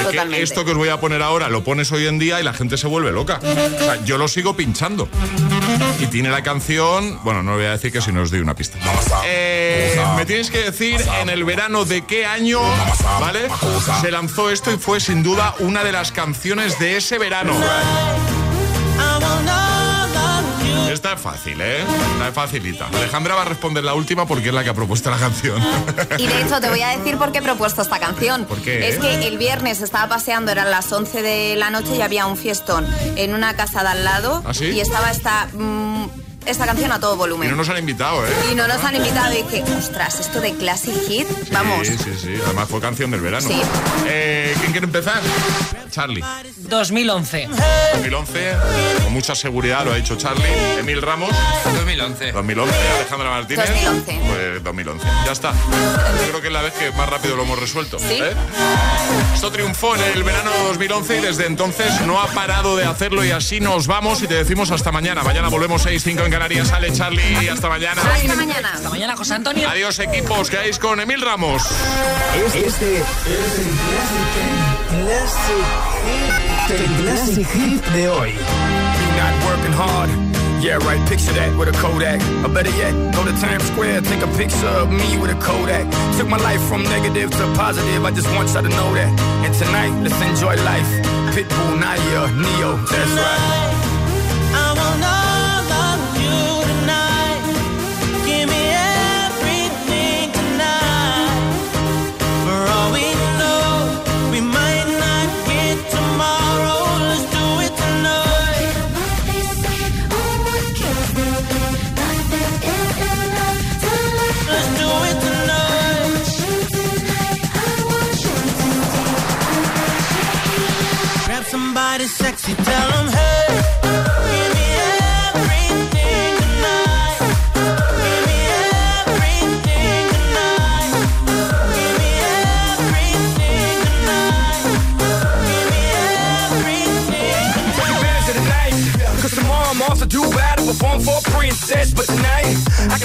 Es 0.00 0.06
que 0.08 0.42
esto 0.42 0.64
que 0.64 0.72
os 0.72 0.76
voy 0.76 0.88
a 0.88 0.98
poner 1.00 1.22
ahora 1.22 1.48
lo 1.48 1.62
pones 1.62 1.92
hoy 1.92 2.06
en 2.08 2.18
día 2.18 2.40
y 2.40 2.42
la 2.42 2.52
gente 2.52 2.76
se 2.76 2.86
vuelve 2.88 3.12
loca. 3.12 3.38
O 3.42 3.78
sea, 3.84 4.04
yo 4.04 4.18
lo 4.18 4.26
sigo 4.28 4.56
pinchando. 4.56 5.08
Y 6.00 6.06
tiene 6.06 6.30
la 6.30 6.42
canción, 6.42 7.20
bueno, 7.24 7.42
no 7.42 7.54
voy 7.54 7.64
a 7.66 7.70
decir 7.70 7.92
que 7.92 8.00
si 8.00 8.12
no 8.12 8.22
os 8.22 8.30
doy 8.30 8.40
una 8.40 8.54
pista. 8.54 8.78
Eh, 9.26 10.04
me 10.16 10.24
tienes 10.24 10.50
que 10.50 10.58
decir 10.58 11.00
en 11.20 11.28
el 11.28 11.44
verano 11.44 11.84
de 11.84 12.04
qué 12.04 12.26
año, 12.26 12.60
¿vale? 13.20 13.48
Se 14.00 14.10
lanzó 14.10 14.50
esto 14.50 14.72
y 14.72 14.78
fue 14.78 15.00
sin 15.00 15.22
duda 15.22 15.54
una 15.58 15.84
de 15.84 15.92
las 15.92 16.12
canciones 16.12 16.78
de 16.78 16.96
ese 16.96 17.18
verano. 17.18 17.52
Esta 20.90 21.12
es 21.12 21.20
fácil, 21.20 21.60
¿eh? 21.60 21.82
Esta 21.82 22.28
es 22.28 22.34
facilita. 22.34 22.86
Alejandra 22.88 23.34
va 23.34 23.42
a 23.42 23.44
responder 23.44 23.84
la 23.84 23.94
última 23.94 24.26
porque 24.26 24.48
es 24.48 24.54
la 24.54 24.64
que 24.64 24.70
ha 24.70 24.74
propuesto 24.74 25.10
la 25.10 25.18
canción. 25.18 25.62
Y 26.18 26.26
de 26.26 26.42
hecho 26.42 26.60
te 26.60 26.70
voy 26.70 26.80
a 26.80 26.96
decir 26.96 27.18
por 27.18 27.32
qué 27.32 27.38
he 27.38 27.42
propuesto 27.42 27.82
esta 27.82 27.98
canción. 27.98 28.46
¿Por 28.46 28.60
qué? 28.62 28.88
Es 28.88 28.98
que 28.98 29.26
el 29.26 29.36
viernes 29.36 29.82
estaba 29.82 30.08
paseando, 30.08 30.52
eran 30.52 30.70
las 30.70 30.90
11 30.90 31.22
de 31.22 31.56
la 31.56 31.70
noche 31.70 31.96
y 31.96 32.00
había 32.00 32.26
un 32.26 32.36
fiestón 32.36 32.86
en 33.16 33.34
una 33.34 33.54
casa 33.56 33.82
de 33.82 33.88
al 33.90 34.04
lado 34.04 34.42
¿Ah, 34.46 34.54
sí? 34.54 34.66
y 34.66 34.80
estaba 34.80 35.10
esta, 35.10 35.48
mm, 35.52 36.06
esta 36.46 36.66
canción 36.66 36.92
a 36.92 37.00
todo 37.00 37.14
Y 37.14 37.18
volumen. 37.18 37.50
no 37.50 37.56
nos 37.56 37.68
han 37.68 37.78
invitado, 37.78 38.26
¿eh? 38.26 38.30
Y 38.52 38.54
no 38.54 38.66
nos 38.68 38.82
han 38.84 38.96
invitado 38.96 39.32
y 39.32 39.42
dije, 39.42 39.64
ostras, 39.78 40.20
esto 40.20 40.40
de 40.40 40.54
Classic 40.54 40.94
Hit, 41.08 41.26
vamos. 41.52 41.86
Sí, 41.86 41.96
sí, 41.98 42.10
sí. 42.20 42.34
Además 42.44 42.68
fue 42.68 42.80
canción 42.80 43.10
del 43.10 43.20
verano. 43.20 43.46
Sí. 43.48 43.60
Eh, 44.06 44.54
¿Quién 44.60 44.72
quiere 44.72 44.86
empezar? 44.86 45.20
Charlie. 45.90 46.22
2011. 46.56 47.48
2011, 47.94 48.56
con 49.04 49.12
mucha 49.12 49.34
seguridad 49.34 49.84
lo 49.84 49.92
ha 49.92 49.96
dicho 49.96 50.16
Charlie. 50.16 50.78
Emil 50.78 51.00
Ramos. 51.02 51.30
2011. 51.64 52.32
2011. 52.32 52.74
Alejandra 52.96 53.30
Martínez. 53.30 53.68
2011. 53.68 54.20
Pues 54.28 54.64
2011. 54.64 55.06
Ya 55.24 55.32
está. 55.32 55.52
Yo 55.52 56.28
creo 56.28 56.40
que 56.40 56.46
es 56.48 56.52
la 56.52 56.62
vez 56.62 56.72
que 56.74 56.90
más 56.92 57.08
rápido 57.08 57.36
lo 57.36 57.42
hemos 57.44 57.58
resuelto. 57.58 57.98
Sí. 57.98 58.18
¿eh? 58.20 58.32
Esto 59.34 59.50
triunfó 59.50 59.94
en 59.96 60.02
el 60.02 60.22
verano 60.22 60.50
de 60.50 60.58
2011 60.68 61.18
y 61.18 61.20
desde 61.20 61.46
entonces 61.46 62.00
no 62.02 62.20
ha 62.20 62.26
parado 62.28 62.76
de 62.76 62.84
hacerlo 62.84 63.24
y 63.24 63.30
así 63.30 63.60
nos 63.60 63.86
vamos 63.86 64.22
y 64.22 64.26
te 64.26 64.34
decimos 64.34 64.70
hasta 64.70 64.92
mañana. 64.92 65.22
Mañana 65.22 65.48
volvemos 65.48 65.86
6-5 65.86 66.24
en 66.24 66.30
Canarias. 66.36 66.68
Sale 66.68 66.92
Charlie 66.92 67.48
hasta 67.48 67.68
mañana. 67.68 68.02
Hasta 68.02 68.36
mañana. 68.36 68.72
Hasta 68.74 68.90
mañana, 68.90 69.16
José 69.16 69.34
Antonio. 69.34 69.66
Adiós 69.70 69.98
equipos, 70.00 70.50
quedáis 70.50 70.78
con 70.78 71.00
Emil 71.00 71.22
Ramos. 71.22 71.62
Este 72.34 72.66
es 72.66 72.82
el 76.70 76.86
Classic, 77.02 77.46
Hit 77.48 77.82
de 77.86 78.08
hoy. 78.10 78.34
Not 79.16 79.34
working 79.46 79.72
hard. 79.72 80.10
Yeah, 80.60 80.76
right, 80.84 81.00
picture 81.08 81.32
that 81.32 81.56
with 81.56 81.68
a 81.68 81.72
Kodak. 81.80 82.20
Or 82.44 82.50
better 82.52 82.70
yet, 82.76 82.92
go 83.14 83.24
to 83.24 83.32
Times 83.40 83.64
Square, 83.64 84.02
take 84.02 84.22
a 84.22 84.28
picture 84.36 84.66
of 84.66 84.90
me 84.90 85.16
with 85.16 85.30
a 85.30 85.38
Kodak. 85.40 85.86
Took 86.18 86.28
my 86.28 86.38
life 86.38 86.60
from 86.68 86.82
negative 86.82 87.30
to 87.30 87.54
positive, 87.54 88.04
I 88.04 88.10
just 88.10 88.28
want 88.36 88.52
y'all 88.52 88.62
to 88.62 88.68
know 88.68 88.92
that. 88.92 89.08
And 89.44 89.54
tonight, 89.54 89.92
let's 90.02 90.20
enjoy 90.20 90.56
life. 90.64 90.90
Pitbull, 91.32 91.80
Naya, 91.80 92.28
Neo, 92.32 92.76
that's 92.76 93.12
right. 93.12 93.85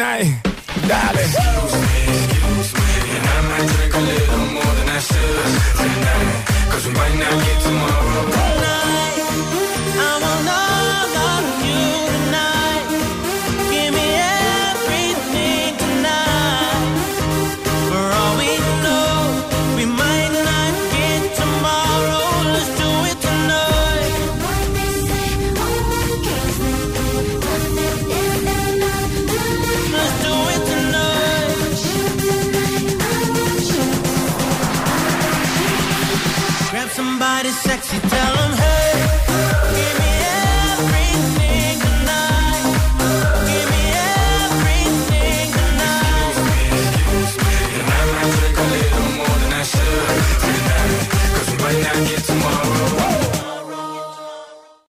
night. 0.00 0.49